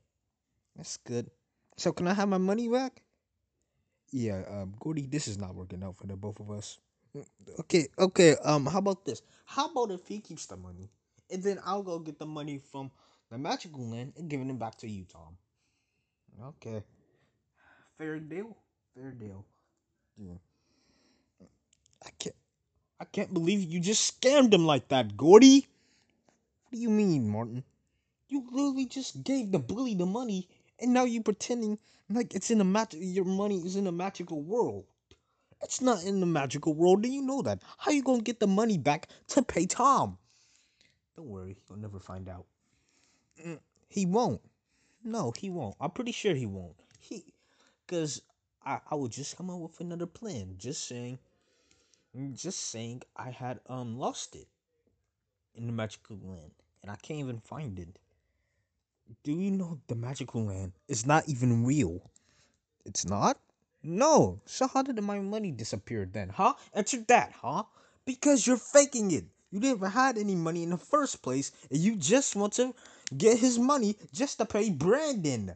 That's 0.76 0.98
good. 0.98 1.30
So 1.78 1.92
can 1.92 2.08
I 2.08 2.14
have 2.14 2.28
my 2.28 2.38
money 2.38 2.68
back? 2.68 3.02
Yeah, 4.12 4.44
um, 4.50 4.74
Gordy, 4.80 5.06
this 5.06 5.28
is 5.28 5.38
not 5.38 5.56
working 5.56 5.84
out 5.84 5.98
for 5.98 6.08
the 6.08 6.16
both 6.16 6.40
of 6.40 6.50
us. 6.52 6.80
Okay, 7.60 7.88
okay. 7.98 8.36
Um, 8.44 8.66
how 8.66 8.80
about 8.80 9.06
this? 9.06 9.22
How 9.46 9.70
about 9.70 9.92
if 9.92 10.08
he 10.08 10.20
keeps 10.20 10.46
the 10.46 10.58
money, 10.58 10.90
and 11.32 11.44
then 11.44 11.60
I'll 11.66 11.84
go 11.84 12.00
get 12.00 12.20
the 12.20 12.26
money 12.26 12.60
from 12.72 12.92
the 13.30 13.38
magical 13.38 13.88
land 13.88 14.14
and 14.18 14.30
giving 14.30 14.50
it 14.50 14.60
back 14.60 14.78
to 14.80 14.90
you, 14.90 15.06
Tom. 15.06 15.38
Okay. 16.44 16.84
Fair 17.98 18.20
deal. 18.20 18.56
Fair 18.96 19.12
deal. 19.12 19.46
Yeah. 20.18 20.38
I 22.06 22.10
can't. 22.18 22.36
I 23.00 23.06
can't 23.06 23.34
believe 23.34 23.64
you 23.64 23.80
just 23.80 24.22
scammed 24.22 24.54
him 24.54 24.66
like 24.66 24.90
that, 24.90 25.16
Gordy. 25.16 25.68
What 26.64 26.72
do 26.74 26.78
you 26.80 26.90
mean, 26.90 27.30
Martin? 27.30 27.64
You 28.28 28.46
literally 28.52 28.86
just 28.86 29.24
gave 29.24 29.52
the 29.52 29.60
bully 29.60 29.96
the 29.96 30.06
money, 30.06 30.48
and 30.82 30.94
now 30.94 31.04
you 31.06 31.22
pretending 31.24 31.78
like 32.10 32.34
it's 32.36 32.52
in 32.52 32.62
a 32.62 32.66
mag- 32.66 32.94
Your 32.94 33.26
money 33.26 33.60
is 33.66 33.76
in 33.76 33.88
a 33.88 33.92
magical 33.92 34.42
world. 34.42 34.86
It's 35.62 35.82
not 35.82 36.04
in 36.04 36.20
the 36.20 36.26
magical 36.26 36.74
world, 36.74 37.04
and 37.06 37.14
you 37.14 37.22
know 37.22 37.42
that. 37.44 37.62
How 37.78 37.92
you 37.92 38.02
gonna 38.04 38.22
get 38.22 38.40
the 38.40 38.48
money 38.48 38.78
back 38.78 39.10
to 39.30 39.42
pay 39.42 39.66
Tom? 39.66 40.18
Don't 41.16 41.28
worry, 41.28 41.58
you'll 41.70 41.80
never 41.80 42.00
find 42.00 42.30
out. 42.30 42.46
Mm, 43.46 43.60
He 43.90 44.06
won't. 44.06 44.42
No, 45.04 45.32
he 45.32 45.50
won't. 45.50 45.76
I'm 45.80 45.92
pretty 45.92 46.12
sure 46.12 46.34
he 46.34 46.46
won't. 46.46 46.76
He, 47.00 47.34
cause 47.88 48.22
I, 48.66 48.80
I 48.90 48.96
would 48.96 49.12
just 49.12 49.38
come 49.38 49.50
up 49.50 49.60
with 49.60 49.80
another 49.82 50.06
plan. 50.06 50.56
Just 50.58 50.88
saying, 50.88 51.20
just 52.34 52.60
saying, 52.60 53.02
I 53.16 53.32
had 53.32 53.60
um 53.68 53.98
lost 53.98 54.36
it 54.36 54.48
in 55.56 55.68
the 55.68 55.74
magical 55.74 56.18
land, 56.24 56.52
and 56.82 56.92
I 56.92 56.96
can't 56.96 57.20
even 57.20 57.40
find 57.40 57.78
it. 57.80 58.00
Do 59.24 59.32
you 59.32 59.52
know 59.52 59.80
the 59.88 59.96
magical 59.96 60.46
land 60.46 60.74
is 60.88 61.06
not 61.06 61.28
even 61.28 61.66
real? 61.66 62.12
It's 62.86 63.06
not? 63.06 63.40
No. 63.84 64.42
So 64.46 64.68
how 64.68 64.84
did 64.84 65.02
my 65.02 65.20
money 65.20 65.52
disappear 65.52 66.06
then, 66.06 66.30
huh? 66.30 66.54
Answer 66.74 67.04
that, 67.08 67.32
huh? 67.32 67.64
Because 68.06 68.46
you're 68.46 68.58
faking 68.58 69.12
it. 69.12 69.26
You 69.52 69.60
never 69.60 69.90
had 69.90 70.18
any 70.18 70.36
money 70.36 70.64
in 70.64 70.70
the 70.70 70.78
first 70.78 71.22
place, 71.22 71.52
and 71.72 71.80
you 71.80 71.96
just 71.96 72.36
want 72.36 72.54
to 72.54 72.74
get 73.18 73.40
his 73.40 73.58
money 73.58 73.98
just 74.14 74.38
to 74.38 74.46
pay 74.46 74.70
Brandon. 74.70 75.56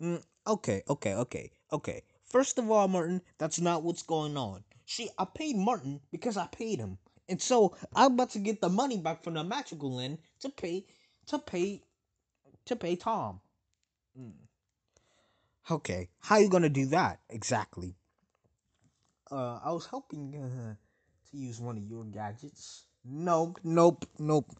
Mm, 0.00 0.22
okay, 0.46 0.82
okay, 0.88 1.14
okay, 1.14 1.50
okay. 1.72 2.02
First 2.24 2.58
of 2.58 2.70
all, 2.70 2.88
Martin, 2.88 3.22
that's 3.38 3.60
not 3.60 3.82
what's 3.82 4.02
going 4.02 4.36
on. 4.36 4.64
See, 4.86 5.08
I 5.18 5.24
paid 5.24 5.56
Martin 5.56 6.00
because 6.10 6.36
I 6.36 6.46
paid 6.46 6.78
him. 6.78 6.98
And 7.28 7.40
so 7.40 7.76
I'm 7.94 8.14
about 8.14 8.30
to 8.30 8.38
get 8.38 8.60
the 8.60 8.68
money 8.68 8.98
back 8.98 9.22
from 9.22 9.34
the 9.34 9.44
magical 9.44 9.94
land 9.96 10.18
to 10.40 10.48
pay 10.48 10.84
to 11.26 11.38
pay 11.38 11.82
to 12.66 12.76
pay 12.76 12.96
Tom. 12.96 13.40
Mm. 14.18 14.32
Okay, 15.70 16.08
how 16.20 16.38
you 16.38 16.48
gonna 16.48 16.68
do 16.68 16.86
that 16.86 17.20
exactly? 17.28 17.96
Uh, 19.30 19.58
I 19.64 19.72
was 19.72 19.86
hoping 19.86 20.34
uh, 20.36 20.74
to 21.30 21.36
use 21.36 21.60
one 21.60 21.76
of 21.76 21.84
your 21.84 22.04
gadgets. 22.04 22.86
Nope, 23.04 23.58
nope, 23.64 24.04
nope. 24.18 24.50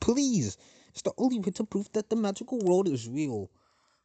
Please, 0.00 0.58
it's 0.90 1.02
the 1.02 1.12
only 1.18 1.38
way 1.38 1.52
to 1.52 1.64
prove 1.64 1.90
that 1.92 2.10
the 2.10 2.16
magical 2.16 2.58
world 2.58 2.88
is 2.88 3.08
real. 3.08 3.50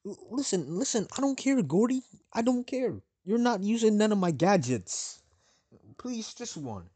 L- 0.06 0.18
listen, 0.30 0.78
listen. 0.78 1.08
I 1.18 1.22
don't 1.22 1.38
care, 1.38 1.62
Gordy. 1.62 2.02
I 2.34 2.42
don't 2.42 2.66
care. 2.66 3.02
You're 3.24 3.38
not 3.38 3.64
using 3.64 3.98
none 3.98 4.12
of 4.12 4.18
my 4.18 4.32
gadgets. 4.32 5.22
Please, 5.98 6.34
just 6.34 6.58
one. 6.58 6.90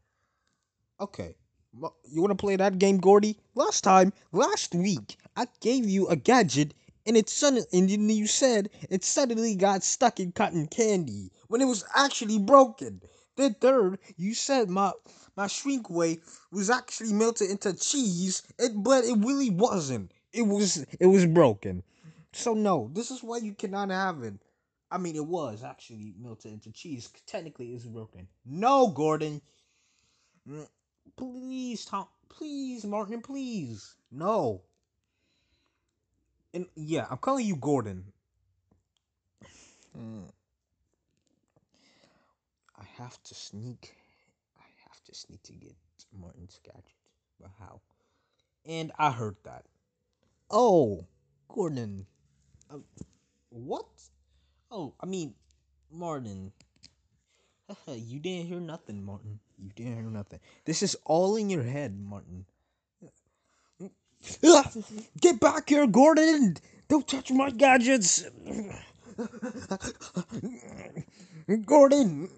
Okay. 1.00 1.36
You 1.72 2.22
want 2.22 2.30
to 2.30 2.34
play 2.34 2.56
that 2.56 2.78
game, 2.78 2.98
Gordy? 2.98 3.38
Last 3.54 3.82
time, 3.84 4.12
last 4.32 4.74
week, 4.74 5.16
I 5.36 5.46
gave 5.60 5.86
you 5.86 6.08
a 6.08 6.16
gadget, 6.16 6.72
and 7.06 7.16
it 7.16 7.28
suddenly, 7.28 7.66
and 7.72 7.90
you 7.90 8.26
said 8.26 8.70
it 8.88 9.04
suddenly 9.04 9.54
got 9.54 9.84
stuck 9.84 10.18
in 10.18 10.32
cotton 10.32 10.66
candy 10.66 11.30
when 11.48 11.60
it 11.60 11.66
was 11.66 11.84
actually 11.94 12.38
broken. 12.38 13.02
Then 13.36 13.54
third, 13.54 13.98
you 14.16 14.34
said 14.34 14.70
my 14.70 14.92
my 15.36 15.46
shrink 15.46 15.86
ray 15.90 16.20
was 16.50 16.70
actually 16.70 17.12
melted 17.12 17.50
into 17.50 17.74
cheese, 17.74 18.42
it, 18.58 18.72
but 18.74 19.04
it 19.04 19.18
really 19.18 19.50
wasn't. 19.50 20.12
It 20.32 20.42
was 20.42 20.84
it 20.98 21.06
was 21.06 21.26
broken. 21.26 21.82
So 22.32 22.54
no, 22.54 22.90
this 22.94 23.10
is 23.10 23.22
why 23.22 23.38
you 23.38 23.54
cannot 23.54 23.90
have 23.90 24.22
it. 24.22 24.34
I 24.90 24.98
mean, 24.98 25.16
it 25.16 25.26
was 25.26 25.62
actually 25.64 26.14
melted 26.18 26.52
into 26.52 26.70
cheese. 26.72 27.10
Technically, 27.26 27.74
it's 27.74 27.84
broken. 27.84 28.28
No, 28.44 28.88
Gordon. 28.88 29.42
Mm, 30.48 30.68
Please, 31.16 31.84
Tom. 31.84 32.06
Please, 32.28 32.84
Martin. 32.84 33.20
Please. 33.20 33.96
No. 34.10 34.62
And 36.56 36.64
yeah, 36.74 37.04
I'm 37.10 37.18
calling 37.18 37.44
you 37.44 37.56
Gordon. 37.56 38.02
Mm. 39.94 40.24
I 42.80 42.84
have 42.96 43.22
to 43.24 43.34
sneak. 43.34 43.94
I 44.58 44.64
have 44.88 45.04
to 45.04 45.14
sneak 45.14 45.42
to 45.42 45.52
get 45.52 45.74
Martin's 46.18 46.58
gadget. 46.64 46.96
But 47.38 47.50
how? 47.60 47.82
And 48.64 48.90
I 48.98 49.10
heard 49.10 49.36
that. 49.44 49.66
Oh, 50.50 51.04
Gordon. 51.46 52.06
Uh, 52.70 52.78
what? 53.50 53.84
Oh, 54.70 54.94
I 54.98 55.04
mean, 55.04 55.34
Martin. 55.92 56.52
you 57.86 58.18
didn't 58.18 58.46
hear 58.46 58.60
nothing, 58.60 59.04
Martin. 59.04 59.40
You 59.58 59.72
didn't 59.76 59.96
hear 59.96 60.10
nothing. 60.10 60.40
This 60.64 60.82
is 60.82 60.96
all 61.04 61.36
in 61.36 61.50
your 61.50 61.64
head, 61.64 62.00
Martin. 62.00 62.46
Get 65.20 65.40
back 65.40 65.68
here, 65.68 65.86
Gordon! 65.86 66.56
Don't 66.88 67.06
touch 67.06 67.30
my 67.32 67.50
gadgets! 67.50 68.24
Gordon! 71.64 72.28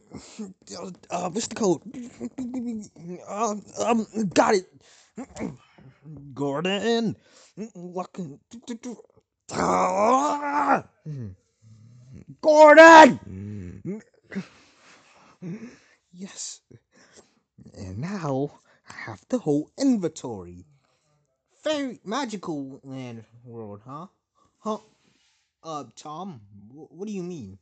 Uh, 1.11 1.29
the 1.49 1.55
code? 1.55 1.83
Um, 3.27 3.63
um, 3.79 4.07
got 4.35 4.55
it! 4.55 4.67
Gordon! 6.35 7.17
Gordon! 12.41 13.21
Yes. 16.13 16.61
And 17.75 17.99
now 17.99 18.61
I 18.89 18.95
have 19.07 19.25
the 19.29 19.39
whole 19.39 19.71
inventory. 19.79 20.67
Very 21.69 22.01
magical 22.05 22.81
land 22.83 23.25
world, 23.45 23.83
huh? 23.85 24.07
Huh? 24.61 24.79
Uh, 25.63 25.85
Tom, 25.97 26.41
wh- 26.71 26.91
what 26.93 27.07
do 27.07 27.13
you 27.13 27.23
mean? 27.23 27.59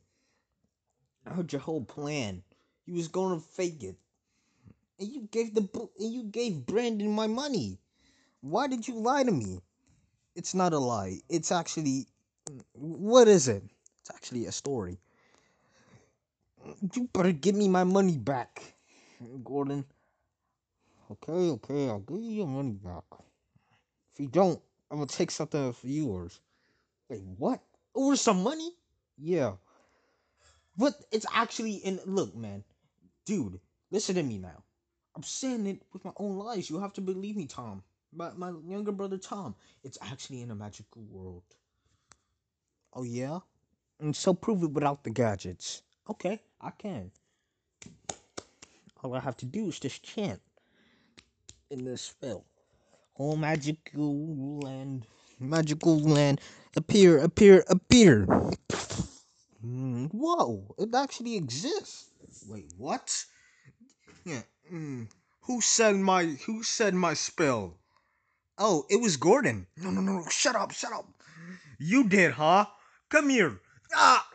I 1.26 1.30
heard 1.34 1.52
your 1.52 1.60
whole 1.60 1.84
plan. 1.84 2.42
You 2.86 2.94
was 2.94 3.08
gonna 3.08 3.38
fake 3.38 3.82
it, 3.82 3.96
and 4.98 5.08
you 5.08 5.22
gave 5.30 5.54
the 5.54 5.62
and 5.98 6.12
you 6.12 6.24
gave 6.24 6.66
Brandon 6.66 7.10
my 7.10 7.26
money. 7.26 7.78
Why 8.40 8.68
did 8.68 8.88
you 8.88 8.94
lie 9.00 9.24
to 9.24 9.32
me? 9.32 9.60
It's 10.36 10.54
not 10.54 10.72
a 10.72 10.78
lie. 10.78 11.20
It's 11.28 11.52
actually, 11.52 12.06
what 12.74 13.28
is 13.28 13.48
it? 13.48 13.64
It's 14.00 14.10
actually 14.10 14.46
a 14.46 14.52
story. 14.52 14.98
You 16.94 17.08
better 17.12 17.32
give 17.32 17.54
me 17.54 17.68
my 17.68 17.84
money 17.84 18.16
back, 18.18 18.76
Gordon. 19.44 19.84
Okay, 21.10 21.50
okay, 21.50 21.88
I'll 21.88 21.98
give 22.00 22.22
you 22.22 22.30
your 22.32 22.46
money 22.46 22.72
back. 22.72 23.04
If 24.16 24.20
you 24.20 24.28
don't, 24.28 24.58
I'm 24.90 24.96
gonna 24.96 25.08
take 25.08 25.30
something 25.30 25.62
of 25.62 25.78
yours. 25.82 26.40
Wait, 27.10 27.20
what? 27.36 27.60
Over 27.94 28.16
some 28.16 28.42
money? 28.42 28.70
Yeah. 29.18 29.56
But 30.78 30.94
it's 31.12 31.26
actually 31.34 31.74
in. 31.74 32.00
Look, 32.06 32.34
man, 32.34 32.64
dude, 33.26 33.60
listen 33.90 34.14
to 34.14 34.22
me 34.22 34.38
now. 34.38 34.62
I'm 35.14 35.22
saying 35.22 35.66
it 35.66 35.82
with 35.92 36.02
my 36.06 36.12
own 36.16 36.38
lies. 36.38 36.70
You 36.70 36.80
have 36.80 36.94
to 36.94 37.02
believe 37.02 37.36
me, 37.36 37.44
Tom. 37.44 37.82
My 38.10 38.30
my 38.32 38.54
younger 38.66 38.90
brother 38.90 39.18
Tom. 39.18 39.54
It's 39.84 39.98
actually 40.00 40.40
in 40.40 40.50
a 40.50 40.54
magical 40.54 41.02
world. 41.10 41.42
Oh 42.94 43.02
yeah. 43.02 43.40
And 44.00 44.16
so 44.16 44.32
prove 44.32 44.62
it 44.62 44.72
without 44.72 45.04
the 45.04 45.10
gadgets. 45.10 45.82
Okay, 46.08 46.40
I 46.58 46.70
can. 46.70 47.10
All 49.04 49.14
I 49.14 49.20
have 49.20 49.36
to 49.36 49.46
do 49.46 49.68
is 49.68 49.78
just 49.78 50.02
chant 50.02 50.40
in 51.70 51.84
this 51.84 52.00
spell. 52.00 52.46
Oh, 53.18 53.34
magical 53.34 54.60
land, 54.60 55.06
magical 55.40 55.98
land, 55.98 56.40
appear, 56.76 57.18
appear, 57.18 57.64
appear. 57.68 58.26
Mm, 59.64 60.10
whoa, 60.12 60.74
it 60.78 60.94
actually 60.94 61.36
exists. 61.36 62.10
Wait, 62.46 62.70
what? 62.76 63.24
Yeah. 64.26 64.42
Mm. 64.70 65.08
Who 65.42 65.62
said 65.62 65.96
my 65.96 66.24
who 66.44 66.62
said 66.62 66.92
my 66.92 67.14
spell? 67.14 67.78
Oh, 68.58 68.84
it 68.90 69.00
was 69.00 69.16
Gordon. 69.16 69.66
No, 69.76 69.90
no, 69.90 70.00
no, 70.02 70.18
no. 70.18 70.28
Shut 70.28 70.56
up, 70.56 70.72
shut 70.72 70.92
up. 70.92 71.06
You 71.78 72.08
did, 72.08 72.32
huh? 72.32 72.66
Come 73.08 73.30
here. 73.30 73.60
Ah, 73.94 74.28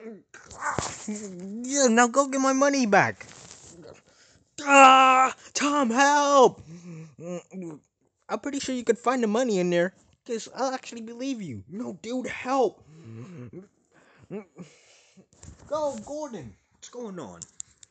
yeah, 1.07 1.87
now 1.87 2.07
go 2.07 2.27
get 2.27 2.41
my 2.41 2.53
money 2.53 2.85
back. 2.85 3.27
Ah, 4.63 5.35
Tom, 5.53 5.89
help! 5.89 6.61
I'm 8.31 8.39
pretty 8.39 8.59
sure 8.59 8.73
you 8.73 8.85
could 8.85 8.97
find 8.97 9.21
the 9.21 9.27
money 9.27 9.59
in 9.59 9.69
there. 9.69 9.93
Cause 10.25 10.47
I'll 10.55 10.73
actually 10.73 11.01
believe 11.01 11.41
you. 11.41 11.63
No, 11.67 11.99
dude, 12.01 12.27
help! 12.27 12.81
Go, 15.67 15.97
Gordon. 16.05 16.55
What's 16.71 16.89
going 16.89 17.19
on? 17.19 17.41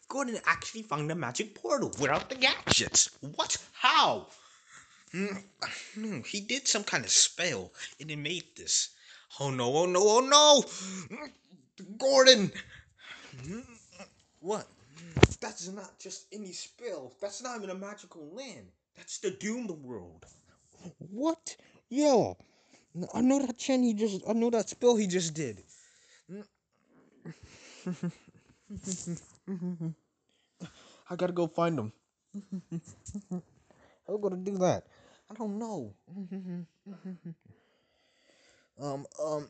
Gordon 0.08 0.38
actually 0.46 0.82
found 0.82 1.10
the 1.10 1.14
magic 1.14 1.54
portal 1.54 1.92
without 2.00 2.30
the 2.30 2.36
gadgets. 2.36 3.10
What? 3.36 3.58
How? 3.72 4.28
Hmm, 5.12 6.20
he 6.22 6.40
did 6.40 6.66
some 6.66 6.84
kind 6.84 7.04
of 7.04 7.10
spell 7.10 7.72
and 8.00 8.10
it 8.10 8.16
made 8.16 8.44
this. 8.56 8.90
Oh 9.40 9.50
no, 9.50 9.74
oh 9.76 9.86
no, 9.86 10.00
oh 10.02 10.20
no! 10.20 10.64
Gordon! 11.98 12.50
What? 14.40 14.66
That's 15.40 15.68
not 15.68 15.98
just 15.98 16.26
any 16.32 16.52
spell. 16.52 17.12
That's 17.20 17.42
not 17.42 17.58
even 17.58 17.70
a 17.70 17.74
magical 17.74 18.30
land. 18.32 18.68
That's 18.96 19.18
the 19.18 19.30
doomed 19.30 19.70
world. 19.70 20.24
What? 20.98 21.56
Yo, 21.88 22.36
I 23.14 23.20
know 23.20 23.44
that 23.46 23.58
chant 23.58 23.84
he 23.84 23.94
just. 23.94 24.22
I 24.28 24.32
know 24.32 24.50
that 24.50 24.68
spell 24.68 24.96
he 24.96 25.06
just 25.06 25.34
did. 25.34 25.62
I 31.10 31.16
gotta 31.16 31.32
go 31.32 31.46
find 31.46 31.78
him. 31.78 31.92
How 34.06 34.16
gonna 34.16 34.36
do 34.36 34.58
that? 34.58 34.84
I 35.30 35.34
don't 35.34 35.58
know. 35.58 35.94
um, 38.80 39.06
um, 39.24 39.48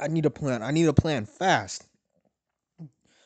I 0.00 0.08
need 0.08 0.26
a 0.26 0.30
plan. 0.30 0.62
I 0.62 0.70
need 0.70 0.86
a 0.86 0.92
plan 0.92 1.26
fast. 1.26 1.86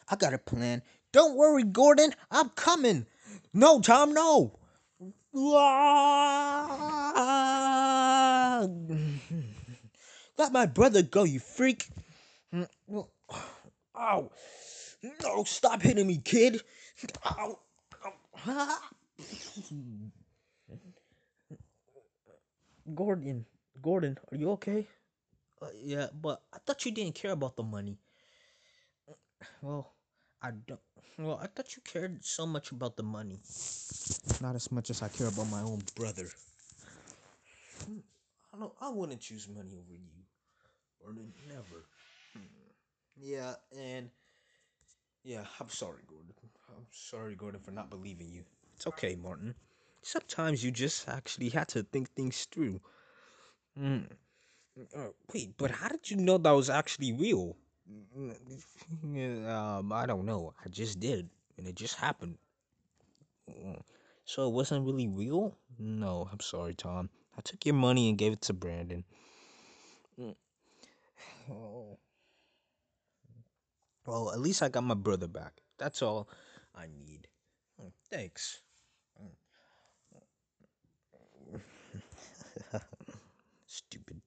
I 0.08 0.16
got 0.16 0.34
a 0.34 0.38
plan. 0.38 0.82
Don't 1.12 1.36
worry, 1.36 1.64
Gordon. 1.64 2.12
I'm 2.30 2.50
coming. 2.50 3.06
No, 3.52 3.80
Tom, 3.80 4.14
no. 4.14 4.58
Let 10.38 10.52
my 10.52 10.64
brother 10.64 11.02
go, 11.02 11.24
you 11.24 11.40
freak. 11.40 11.88
Ow. 13.98 14.30
No, 15.22 15.44
stop 15.44 15.82
hitting 15.82 16.06
me, 16.06 16.18
kid. 16.24 16.62
Ow. 17.26 17.58
Gordon, 22.94 23.44
Gordon, 23.82 24.16
are 24.32 24.36
you 24.38 24.52
okay? 24.52 24.86
Uh, 25.60 25.66
yeah, 25.82 26.06
but 26.14 26.40
I 26.52 26.58
thought 26.64 26.86
you 26.86 26.92
didn't 26.92 27.14
care 27.14 27.32
about 27.32 27.56
the 27.56 27.62
money. 27.62 27.98
Well, 29.60 29.92
I 30.40 30.52
don't. 30.52 30.80
Well, 31.18 31.38
I 31.42 31.46
thought 31.46 31.74
you 31.76 31.82
cared 31.82 32.24
so 32.24 32.46
much 32.46 32.72
about 32.72 32.96
the 32.96 33.02
money. 33.02 33.38
Not 34.40 34.54
as 34.54 34.70
much 34.70 34.90
as 34.90 35.02
I 35.02 35.08
care 35.08 35.28
about 35.28 35.48
my 35.50 35.62
own 35.62 35.82
brother. 35.94 36.28
I 38.54 38.58
don't. 38.58 38.72
I 38.80 38.90
wouldn't 38.90 39.20
choose 39.20 39.48
money 39.48 39.72
over 39.72 39.92
you, 39.92 40.08
or 41.00 41.12
Never. 41.48 41.84
Yeah, 43.18 43.54
and 43.76 44.10
yeah, 45.24 45.44
I'm 45.58 45.68
sorry, 45.70 46.02
Gordon. 46.06 46.32
I'm 46.68 46.86
sorry, 46.90 47.34
Gordon, 47.34 47.60
for 47.60 47.70
not 47.70 47.90
believing 47.90 48.30
you. 48.30 48.44
It's 48.74 48.86
okay, 48.86 49.16
Martin. 49.16 49.54
Sometimes 50.02 50.62
you 50.62 50.70
just 50.70 51.08
actually 51.08 51.48
had 51.48 51.68
to 51.68 51.82
think 51.82 52.10
things 52.10 52.46
through. 52.50 52.80
Mm. 53.80 54.06
Uh, 54.94 55.08
wait, 55.32 55.56
but 55.56 55.70
how 55.70 55.88
did 55.88 56.10
you 56.10 56.16
know 56.18 56.36
that 56.38 56.50
was 56.50 56.68
actually 56.68 57.12
real? 57.12 57.56
um, 59.48 59.92
I 59.92 60.06
don't 60.06 60.24
know. 60.26 60.54
I 60.64 60.68
just 60.68 61.00
did, 61.00 61.28
and 61.58 61.66
it 61.66 61.74
just 61.74 61.96
happened. 61.96 62.38
Mm. 63.50 63.80
So 64.24 64.48
it 64.48 64.52
wasn't 64.52 64.84
really 64.84 65.06
real? 65.06 65.56
No, 65.78 66.28
I'm 66.32 66.40
sorry, 66.40 66.74
Tom. 66.74 67.10
I 67.38 67.40
took 67.42 67.64
your 67.64 67.74
money 67.74 68.08
and 68.08 68.18
gave 68.18 68.32
it 68.32 68.40
to 68.42 68.52
Brandon. 68.52 69.04
Oh. 71.50 71.98
Well, 74.06 74.30
at 74.30 74.38
least 74.38 74.62
I 74.62 74.68
got 74.68 74.84
my 74.84 74.94
brother 74.94 75.26
back. 75.26 75.54
That's 75.78 76.00
all 76.00 76.28
I 76.72 76.86
need. 76.86 77.26
Mm, 77.82 77.90
thanks. 78.08 78.60
Stupid. 83.66 84.20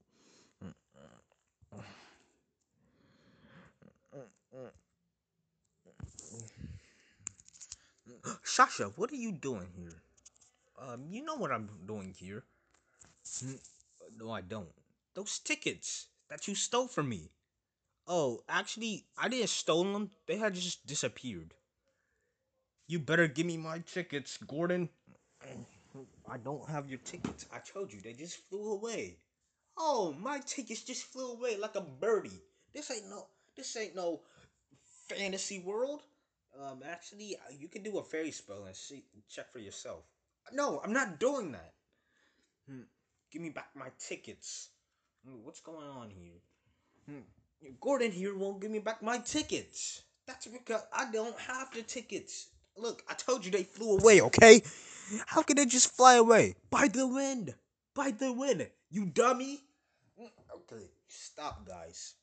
Sasha, 8.59 8.91
what 8.97 9.09
are 9.13 9.15
you 9.15 9.31
doing 9.31 9.69
here? 9.73 10.01
Um, 10.77 11.05
you 11.09 11.23
know 11.23 11.35
what 11.35 11.49
I'm 11.49 11.69
doing 11.87 12.13
here. 12.13 12.43
No, 14.19 14.31
I 14.31 14.41
don't. 14.41 14.67
Those 15.13 15.39
tickets 15.39 16.07
that 16.29 16.45
you 16.45 16.55
stole 16.55 16.89
from 16.89 17.07
me. 17.07 17.29
Oh, 18.05 18.43
actually, 18.49 19.05
I 19.17 19.29
didn't 19.29 19.47
steal 19.47 19.85
them. 19.85 20.11
They 20.27 20.35
had 20.35 20.55
just 20.55 20.85
disappeared. 20.85 21.53
You 22.89 22.99
better 22.99 23.27
give 23.27 23.45
me 23.45 23.55
my 23.55 23.79
tickets, 23.79 24.35
Gordon. 24.35 24.89
I 26.29 26.35
don't 26.43 26.67
have 26.69 26.89
your 26.89 26.99
tickets. 26.99 27.45
I 27.53 27.59
told 27.59 27.93
you, 27.93 28.01
they 28.01 28.11
just 28.11 28.45
flew 28.49 28.73
away. 28.73 29.19
Oh, 29.77 30.13
my 30.19 30.39
tickets 30.39 30.83
just 30.83 31.05
flew 31.05 31.31
away 31.31 31.55
like 31.55 31.75
a 31.75 31.87
birdie. 32.01 32.43
This 32.73 32.91
ain't 32.91 33.09
no 33.09 33.27
this 33.55 33.77
ain't 33.77 33.95
no 33.95 34.19
fantasy 35.07 35.59
world. 35.59 36.01
Um, 36.59 36.79
actually, 36.85 37.37
you 37.57 37.67
can 37.69 37.83
do 37.83 37.99
a 37.99 38.03
fairy 38.03 38.31
spell 38.31 38.65
and 38.65 38.75
see 38.75 39.03
check 39.29 39.51
for 39.51 39.59
yourself. 39.59 40.03
No, 40.51 40.81
I'm 40.83 40.91
not 40.91 41.19
doing 41.19 41.53
that. 41.53 41.73
Hmm. 42.69 42.81
Give 43.31 43.41
me 43.41 43.49
back 43.49 43.69
my 43.75 43.87
tickets. 43.97 44.69
What's 45.43 45.61
going 45.61 45.87
on 45.87 46.09
here? 46.09 46.41
Hmm. 47.05 47.21
Gordon 47.79 48.11
here 48.11 48.35
won't 48.35 48.61
give 48.61 48.71
me 48.71 48.79
back 48.79 49.01
my 49.01 49.19
tickets. 49.19 50.01
That's 50.27 50.47
because 50.47 50.81
I 50.93 51.11
don't 51.11 51.37
have 51.39 51.71
the 51.73 51.81
tickets. 51.81 52.47
Look, 52.75 53.03
I 53.07 53.13
told 53.13 53.45
you 53.45 53.51
they 53.51 53.63
flew 53.63 53.97
away, 53.97 54.21
okay? 54.21 54.61
How 55.27 55.41
could 55.43 55.57
they 55.57 55.65
just 55.65 55.95
fly 55.95 56.15
away? 56.15 56.55
By 56.69 56.87
the 56.87 57.07
wind. 57.07 57.53
By 57.93 58.11
the 58.11 58.31
wind. 58.31 58.67
You 58.89 59.05
dummy. 59.05 59.61
Okay, 60.19 60.85
stop, 61.07 61.67
guys. 61.67 62.15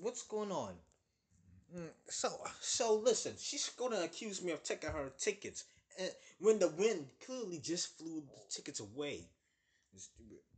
What's 0.00 0.22
going 0.22 0.52
on? 0.52 0.74
So, 2.08 2.28
so 2.60 2.94
listen. 2.96 3.34
She's 3.38 3.68
gonna 3.70 4.02
accuse 4.02 4.42
me 4.42 4.52
of 4.52 4.62
taking 4.62 4.90
her 4.90 5.10
tickets, 5.18 5.64
and 5.98 6.10
when 6.38 6.58
the 6.58 6.68
wind 6.68 7.08
clearly 7.24 7.58
just 7.58 7.98
flew 7.98 8.20
the 8.20 8.40
tickets 8.50 8.80
away. 8.80 9.28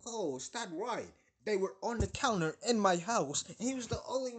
Oh, 0.07 0.37
it's 0.37 0.53
not 0.55 0.68
right. 0.77 1.12
They 1.44 1.57
were 1.57 1.74
on 1.83 1.98
the 1.98 2.07
counter 2.07 2.57
in 2.68 2.79
my 2.79 2.96
house, 2.96 3.44
and 3.46 3.57
he 3.59 3.74
was 3.74 3.87
the 3.88 4.00
only 4.09 4.33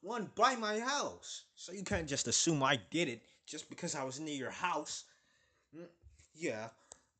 one 0.00 0.30
by 0.34 0.56
my 0.56 0.78
house. 0.80 1.44
So 1.54 1.72
you 1.72 1.84
can't 1.84 2.08
just 2.08 2.28
assume 2.28 2.62
I 2.62 2.78
did 2.90 3.08
it 3.08 3.22
just 3.46 3.68
because 3.68 3.94
I 3.94 4.04
was 4.04 4.20
near 4.20 4.34
your 4.34 4.50
house. 4.50 5.04
Mm, 5.76 5.88
yeah. 6.34 6.68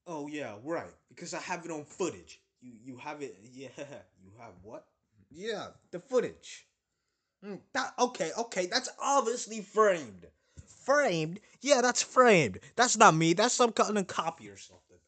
Oh 0.06 0.28
yeah, 0.28 0.56
right. 0.64 0.94
Because 1.08 1.34
I 1.34 1.40
have 1.40 1.64
it 1.64 1.70
on 1.70 1.84
footage. 1.84 2.40
You 2.60 2.72
you 2.84 2.96
have 2.98 3.22
it. 3.22 3.36
Yeah. 3.52 3.68
You 4.22 4.32
have 4.38 4.54
what? 4.62 4.86
Yeah, 5.30 5.68
the 5.90 6.00
footage. 6.00 6.66
Mm, 7.44 7.60
that 7.72 7.94
okay, 7.98 8.30
okay. 8.36 8.66
That's 8.66 8.88
obviously 9.00 9.60
framed. 9.60 10.26
Framed? 10.84 11.40
Yeah, 11.60 11.80
that's 11.82 12.02
framed. 12.02 12.58
That's 12.76 12.96
not 12.96 13.14
me. 13.14 13.32
That's 13.34 13.54
some 13.54 13.72
kind 13.72 13.96
of 13.98 14.06
copy 14.06 14.48
or 14.48 14.56
something. 14.56 14.98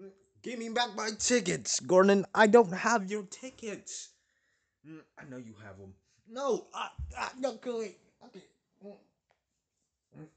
Mm, 0.00 0.10
give 0.42 0.58
me 0.58 0.68
back 0.68 0.94
my 0.94 1.10
tickets, 1.18 1.80
Gordon. 1.80 2.24
I 2.34 2.46
don't 2.46 2.72
have 2.72 3.10
your 3.10 3.24
tickets. 3.24 4.10
Mm, 4.88 5.00
I 5.18 5.24
know 5.28 5.38
you 5.38 5.54
have 5.64 5.78
them. 5.78 5.94
No, 6.30 6.66
I, 6.74 6.88
I 7.18 7.28
no, 7.38 7.50
okay, 7.54 7.68
okay, 7.70 8.42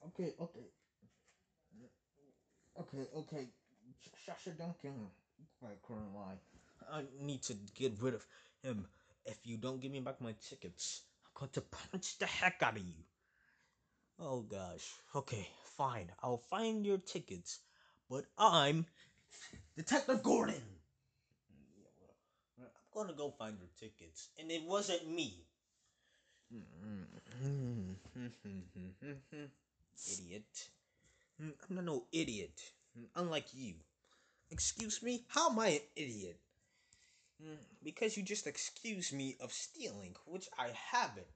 okay, 0.07 0.33
okay, 0.39 0.65
okay, 2.79 3.07
okay. 3.15 3.47
Sasha 4.25 4.51
Duncan, 4.51 4.93
right, 5.61 5.81
current 5.81 6.13
line. 6.15 6.37
I 6.91 7.03
need 7.21 7.41
to 7.43 7.55
get 7.75 7.93
rid 7.99 8.13
of 8.13 8.25
him. 8.63 8.85
If 9.25 9.37
you 9.45 9.57
don't 9.57 9.79
give 9.81 9.91
me 9.91 9.99
back 9.99 10.21
my 10.21 10.33
tickets, 10.47 11.01
To 11.47 11.61
punch 11.61 12.17
the 12.19 12.25
heck 12.25 12.61
out 12.61 12.75
of 12.75 12.83
you. 12.83 13.05
Oh 14.19 14.41
gosh. 14.41 14.91
Okay, 15.15 15.47
fine. 15.77 16.11
I'll 16.21 16.43
find 16.49 16.85
your 16.85 16.97
tickets, 16.97 17.59
but 18.09 18.25
I'm 18.37 18.85
Detective 19.77 20.21
Gordon. 20.21 20.61
I'm 22.59 22.65
gonna 22.93 23.13
go 23.13 23.31
find 23.31 23.57
your 23.57 23.69
tickets, 23.79 24.27
and 24.37 24.51
it 24.51 24.63
wasn't 24.65 25.09
me. 25.09 25.45
idiot. 30.11 30.69
I'm 31.39 31.53
not 31.69 31.85
no 31.85 32.03
idiot. 32.11 32.59
Unlike 33.15 33.53
you. 33.53 33.75
Excuse 34.51 35.01
me? 35.01 35.23
How 35.29 35.51
am 35.51 35.59
I 35.59 35.67
an 35.67 35.79
idiot? 35.95 36.41
Because 37.83 38.17
you 38.17 38.23
just 38.23 38.47
excused 38.47 39.13
me 39.13 39.37
of 39.39 39.53
stealing, 39.53 40.15
which 40.25 40.49
I 40.57 40.69
haven't. 40.91 41.27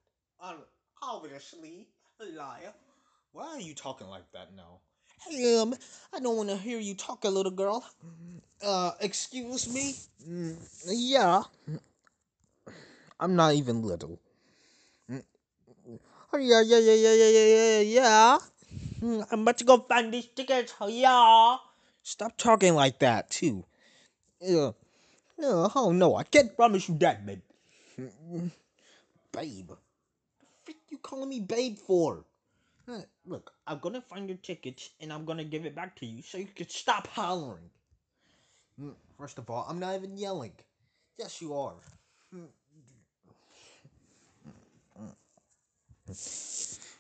Um, 0.42 0.58
obviously, 1.02 1.88
a 2.20 2.26
liar. 2.38 2.74
Why 3.32 3.48
are 3.48 3.60
you 3.60 3.74
talking 3.74 4.08
like 4.08 4.30
that 4.34 4.54
now? 4.56 4.80
Hey, 5.26 5.58
um, 5.58 5.74
I 6.14 6.20
don't 6.20 6.36
want 6.36 6.50
to 6.50 6.58
hear 6.58 6.80
you 6.80 6.96
talk, 6.96 7.24
little 7.24 7.52
girl. 7.52 7.86
Uh, 8.62 8.92
excuse 9.00 9.74
me? 9.74 9.96
Yeah. 10.86 11.44
I'm 13.20 13.36
not 13.36 13.54
even 13.54 13.82
little. 13.82 14.20
Oh, 16.34 16.38
yeah, 16.38 16.62
yeah, 16.66 16.80
yeah, 16.80 16.94
yeah, 16.94 17.14
yeah, 17.14 17.30
yeah, 17.30 17.80
yeah, 17.80 18.38
yeah. 19.02 19.24
I'm 19.32 19.42
about 19.42 19.58
to 19.60 19.64
go 19.64 19.78
find 19.80 20.14
these 20.14 20.28
tickets. 20.28 20.74
Oh, 20.82 20.88
yeah. 20.88 21.58
Stop 22.02 22.38
talking 22.38 22.74
like 22.74 23.00
that, 23.00 23.30
too. 23.30 23.66
Yeah. 24.42 24.72
No, 25.38 25.72
oh, 25.76 25.92
no, 25.92 26.16
I 26.16 26.24
can't 26.24 26.56
promise 26.56 26.90
you 26.90 26.98
that, 27.00 27.26
babe. 27.26 27.42
Babe. 29.34 29.68
The 29.68 29.78
frick 30.64 30.78
you 30.90 30.98
calling 31.00 31.30
me 31.30 31.40
babe 31.42 31.78
for? 31.78 32.26
Look, 33.26 33.54
I'm 33.68 33.80
gonna 33.80 34.02
find 34.02 34.30
your 34.30 34.38
tickets 34.38 34.90
and 35.00 35.12
I'm 35.14 35.26
gonna 35.26 35.44
give 35.44 35.66
it 35.66 35.76
back 35.76 35.96
to 35.98 36.06
you 36.06 36.22
so 36.22 36.38
you 36.38 36.48
can 36.48 36.70
stop 36.70 37.08
hollering. 37.08 37.70
Mm, 38.80 38.96
First 39.18 39.38
of 39.40 39.50
all, 39.50 39.66
I'm 39.70 39.80
not 39.80 39.96
even 39.96 40.18
yelling. 40.18 40.54
Yes, 41.18 41.42
you 41.42 41.54
are. 41.56 41.76
Mm. 42.34 42.50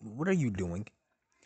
What 0.00 0.28
are 0.28 0.32
you 0.32 0.50
doing? 0.50 0.86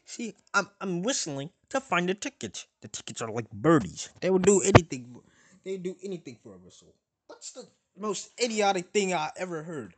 See, 0.06 0.34
I'm 0.54 0.68
I'm 0.80 1.02
whistling 1.02 1.50
to 1.70 1.80
find 1.80 2.08
the 2.08 2.14
tickets. 2.14 2.66
The 2.80 2.88
tickets 2.88 3.20
are 3.20 3.30
like 3.30 3.50
birdies. 3.50 4.08
They 4.20 4.30
will 4.30 4.38
do 4.38 4.62
anything. 4.62 5.20
They 5.64 5.76
do 5.76 5.96
anything 6.02 6.38
for 6.42 6.54
a 6.54 6.58
whistle. 6.58 6.94
That's 7.28 7.50
the 7.50 7.66
most 7.98 8.30
idiotic 8.40 8.90
thing 8.92 9.12
I 9.12 9.30
ever 9.36 9.64
heard. 9.64 9.94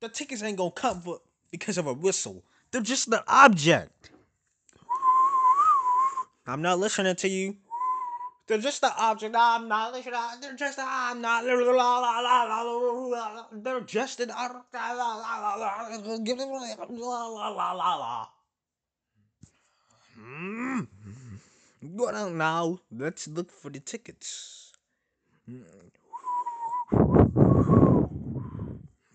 The 0.00 0.08
tickets 0.08 0.42
ain't 0.42 0.58
gonna 0.58 0.72
come 0.72 1.00
for 1.00 1.20
because 1.52 1.78
of 1.78 1.86
a 1.86 1.92
whistle. 1.92 2.42
They're 2.72 2.82
just 2.82 3.06
an 3.06 3.20
object. 3.28 4.10
I'm 6.44 6.62
not 6.62 6.80
listening 6.80 7.14
to 7.14 7.28
you. 7.28 7.56
They're 8.46 8.58
just 8.58 8.82
an 8.82 8.90
object. 8.98 9.34
I'm 9.38 9.68
not. 9.68 9.92
They're 9.92 10.54
just. 10.54 10.78
I'm 10.78 11.20
not. 11.20 11.44
They're 11.44 11.62
just 13.82 14.20
an 14.20 14.30
object. 14.30 14.66
Hmm. 20.16 20.80
Go 21.96 22.12
down 22.12 22.38
now. 22.38 22.80
Let's 22.90 23.28
look 23.28 23.50
for 23.50 23.70
the 23.70 23.80
tickets. 23.80 24.72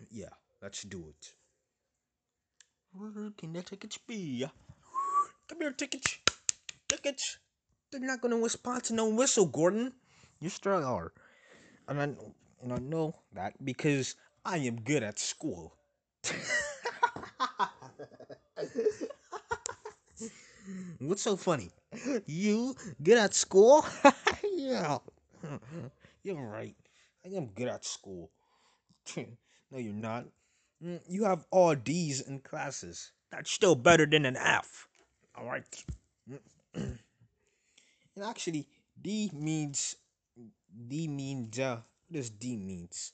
Yeah, 0.10 0.30
let's 0.62 0.84
do 0.84 1.10
it. 1.10 1.34
Where 2.94 3.32
can 3.38 3.54
the 3.54 3.62
tickets 3.62 3.98
be? 3.98 4.48
Come 5.48 5.62
here, 5.62 5.72
tickets. 5.72 6.18
Tickets. 6.88 7.38
They're 7.92 8.00
not 8.02 8.22
gonna 8.22 8.38
respond 8.38 8.84
to 8.86 8.94
no 8.94 9.10
whistle, 9.10 9.46
Gordon. 9.46 9.94
You 10.40 10.50
still 10.50 10.84
are. 10.86 11.12
And 11.88 12.02
I, 12.02 12.04
and 12.64 12.74
I 12.74 12.78
know 12.80 13.16
that 13.34 13.64
because 13.64 14.16
I 14.46 14.58
am 14.60 14.82
good 14.82 15.04
at 15.04 15.20
school. 15.20 15.76
What's 21.00 21.22
so 21.22 21.36
funny? 21.38 21.72
You 22.26 22.76
good 23.04 23.18
at 23.18 23.34
school? 23.34 23.86
yeah. 24.44 24.98
You're 26.24 26.36
right. 26.48 26.76
I 27.26 27.30
am 27.36 27.48
good 27.48 27.68
at 27.68 27.86
school. 27.86 28.32
no, 29.18 29.78
you're 29.78 29.94
not. 29.94 30.26
Mm, 30.84 31.02
You 31.08 31.24
have 31.26 31.46
all 31.52 31.76
D's 31.76 32.22
in 32.22 32.40
classes. 32.40 33.12
That's 33.32 33.52
still 33.52 33.76
better 33.76 34.06
than 34.06 34.26
an 34.26 34.38
F. 34.38 34.88
All 35.36 35.46
right. 35.46 35.64
and 38.18 38.26
actually, 38.26 38.68
D 39.00 39.30
means 39.34 39.96
D 40.90 41.08
means 41.08 41.60
uh, 41.60 41.78
what 42.08 42.18
does 42.18 42.30
D 42.32 42.58
means? 42.58 43.14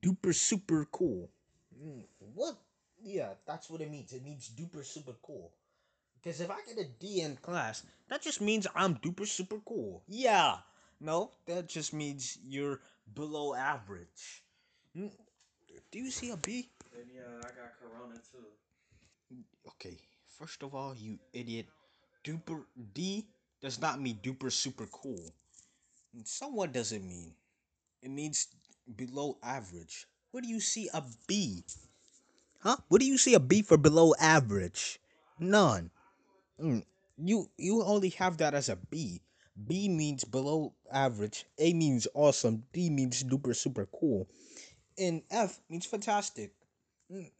Duper 0.00 0.34
super 0.34 0.86
cool. 0.92 1.30
Mm, 1.74 2.04
What? 2.34 2.56
Yeah, 3.02 3.34
that's 3.46 3.68
what 3.68 3.80
it 3.80 3.90
means. 3.90 4.12
It 4.12 4.24
means 4.24 4.48
duper 4.50 4.84
super 4.84 5.14
cool. 5.22 5.52
Because 6.22 6.40
if 6.40 6.50
I 6.50 6.58
get 6.66 6.78
a 6.78 6.88
D 6.88 7.20
in 7.20 7.36
class, 7.36 7.84
that 8.08 8.22
just 8.22 8.40
means 8.40 8.66
I'm 8.74 8.96
duper 8.96 9.26
super 9.26 9.58
cool. 9.66 10.02
Yeah. 10.08 10.58
No, 11.00 11.32
that 11.46 11.68
just 11.68 11.92
means 11.92 12.38
you're 12.46 12.80
below 13.14 13.54
average. 13.54 14.44
Mm, 14.96 15.10
Do 15.90 15.98
you 15.98 16.10
see 16.10 16.30
a 16.30 16.36
B? 16.36 16.70
Then 16.94 17.06
yeah, 17.14 17.38
I 17.40 17.50
got 17.58 17.74
corona 17.80 18.14
too. 18.32 18.46
Okay, 19.68 19.98
first 20.38 20.62
of 20.62 20.74
all, 20.74 20.94
you 20.94 21.18
idiot. 21.32 21.66
Duper 22.24 22.64
D 22.94 23.26
does 23.62 23.80
not 23.80 24.00
mean 24.00 24.18
duper 24.22 24.50
super 24.52 24.86
cool. 24.86 25.32
And 26.14 26.26
so 26.26 26.48
what 26.48 26.72
does 26.72 26.92
it 26.92 27.02
mean? 27.02 27.34
It 28.02 28.10
means 28.10 28.48
below 28.96 29.38
average. 29.42 30.06
What 30.32 30.44
do 30.44 30.48
you 30.50 30.60
see 30.60 30.88
a 30.94 31.02
B? 31.26 31.64
Huh? 32.60 32.76
What 32.88 33.00
do 33.00 33.06
you 33.06 33.18
see 33.18 33.34
a 33.34 33.40
B 33.40 33.62
for 33.62 33.76
below 33.78 34.14
average? 34.20 35.00
None. 35.38 35.90
Mm, 36.60 36.84
You 37.18 37.50
you 37.58 37.82
only 37.82 38.10
have 38.10 38.38
that 38.38 38.54
as 38.54 38.68
a 38.68 38.76
B. 38.76 39.22
B 39.56 39.88
means 39.88 40.24
below 40.24 40.74
average. 40.92 41.46
A 41.58 41.72
means 41.74 42.06
awesome. 42.14 42.64
D 42.72 42.90
means 42.90 43.24
duper 43.24 43.56
super 43.56 43.86
cool. 43.86 44.28
And 44.98 45.22
F 45.30 45.60
means 45.70 45.86
fantastic. 45.86 46.52
Mm, 47.12 47.30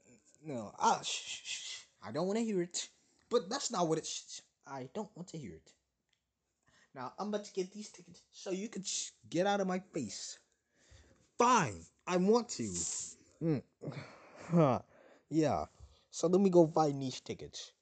No, 0.43 0.73
ah, 0.79 1.01
shh, 1.03 1.25
shh, 1.27 1.43
shh. 1.45 1.87
I 2.03 2.13
don't 2.13 2.27
want 2.27 2.39
to 2.39 2.45
hear 2.45 2.63
it. 2.63 2.89
But 3.31 3.51
that's 3.51 3.71
not 3.71 3.89
what 3.89 3.99
it's. 3.99 4.43
I 4.67 4.89
don't 4.95 5.15
want 5.17 5.29
to 5.31 5.39
hear 5.39 5.55
it. 5.55 5.73
Now 6.97 7.13
I'm 7.19 7.29
about 7.29 7.45
to 7.45 7.53
get 7.53 7.71
these 7.73 7.91
tickets 7.91 8.23
so 8.33 8.51
you 8.51 8.71
can 8.71 8.83
sh- 8.83 9.11
get 9.29 9.47
out 9.47 9.61
of 9.61 9.67
my 9.67 9.81
face. 9.93 10.39
Fine, 11.37 11.85
I 12.07 12.17
want 12.17 12.49
to. 12.57 12.73
Mm. 13.45 13.63
Huh. 14.51 14.79
yeah. 15.29 15.67
So 16.11 16.27
let 16.27 16.41
me 16.41 16.49
go 16.49 16.67
find 16.67 16.97
these 17.03 17.21
tickets, 17.21 17.73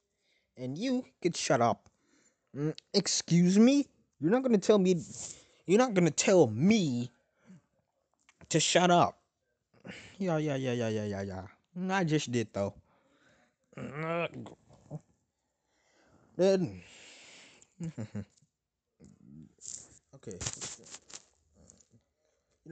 and 0.59 0.77
you 0.77 1.05
can 1.22 1.33
shut 1.33 1.61
up. 1.62 1.88
Mm, 2.57 2.74
excuse 2.92 3.57
me. 3.57 3.87
You're 4.18 4.33
not 4.33 4.42
gonna 4.42 4.59
tell 4.59 4.81
me. 4.81 4.98
You're 5.64 5.79
not 5.79 5.94
gonna 5.94 6.11
tell 6.11 6.48
me 6.48 7.12
to 8.48 8.59
shut 8.59 8.90
up. 8.90 9.16
Yeah, 10.18 10.38
yeah, 10.38 10.57
yeah, 10.57 10.72
yeah, 10.72 10.88
yeah, 10.88 11.05
yeah, 11.05 11.22
yeah. 11.22 11.42
Mm, 11.79 11.92
I 11.92 12.03
just 12.03 12.33
did 12.33 12.48
though. 12.53 12.74
Then. 16.37 16.83
okay. 20.14 20.38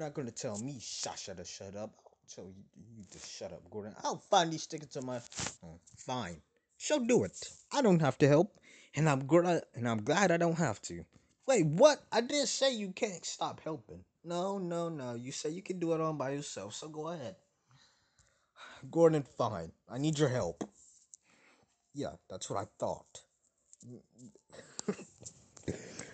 Not 0.02 0.14
gonna 0.14 0.32
tell 0.32 0.58
me 0.58 0.78
Sasha 0.80 1.32
to 1.32 1.44
shut 1.44 1.76
up. 1.76 1.92
I'll 2.04 2.34
tell 2.34 2.44
you, 2.46 2.64
you 2.96 3.04
to 3.12 3.18
shut 3.20 3.52
up, 3.52 3.62
Gordon. 3.70 3.94
I'll 4.02 4.16
find 4.16 4.52
these 4.52 4.66
tickets 4.66 4.96
on 4.96 5.06
my 5.06 5.20
phone. 5.20 5.78
Fine. 5.96 6.42
She'll 6.76 7.04
do 7.04 7.22
it. 7.22 7.38
I 7.72 7.82
don't 7.82 8.00
have 8.00 8.18
to 8.18 8.26
help, 8.26 8.58
and 8.96 9.08
I'm 9.08 9.24
glad. 9.28 9.62
And 9.76 9.88
I'm 9.88 10.02
glad 10.02 10.32
I 10.32 10.38
don't 10.38 10.58
have 10.58 10.82
to. 10.82 11.04
Wait, 11.46 11.66
what? 11.66 12.02
I 12.10 12.20
didn't 12.20 12.48
say 12.48 12.74
you 12.74 12.90
can't 12.90 13.24
stop 13.24 13.60
helping. 13.62 14.02
No, 14.24 14.58
no, 14.58 14.88
no. 14.88 15.14
You 15.14 15.30
say 15.30 15.50
you 15.50 15.62
can 15.62 15.78
do 15.78 15.92
it 15.92 16.00
all 16.00 16.14
by 16.14 16.30
yourself. 16.30 16.74
So 16.74 16.88
go 16.88 17.10
ahead. 17.10 17.36
Gordon, 18.90 19.22
fine. 19.22 19.70
I 19.88 19.98
need 19.98 20.18
your 20.18 20.30
help. 20.30 20.64
Yeah, 21.94 22.14
that's 22.28 22.50
what 22.50 22.58
I 22.58 22.66
thought. 22.76 23.20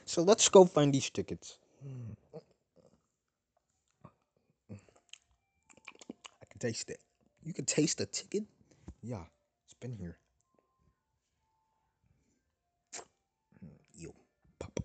so 0.05 0.21
let's 0.25 0.47
go 0.51 0.67
find 0.67 0.93
these 0.93 1.09
tickets. 1.09 1.57
Can 6.59 6.71
taste 6.71 6.91
it. 6.91 6.99
You 7.45 7.53
can 7.53 7.65
taste 7.65 7.99
the 7.99 8.07
ticket? 8.07 8.45
Yeah, 9.03 9.23
it's 9.65 9.75
been 9.75 9.93
here. 9.97 10.19
Yo, 13.97 14.11
pop. 14.59 14.81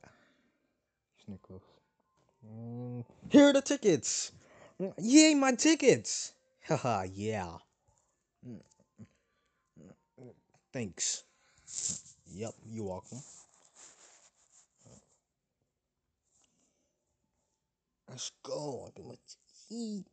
Snake. 1.26 1.40
Mm, 2.46 3.04
Here 3.30 3.46
are 3.46 3.54
the 3.54 3.62
tickets. 3.62 4.32
Mm, 4.80 4.94
Yay, 5.00 5.36
my 5.36 5.54
tickets. 5.54 6.34
Haha, 6.68 7.04
yeah. 7.14 7.58
Mm, 8.48 8.60
Thanks. 10.72 11.24
Yep, 12.28 12.54
you're 12.70 12.86
welcome. 12.86 13.20
Let's 18.10 18.32
go. 18.44 18.92
I 18.98 19.16
eat. 19.72 20.06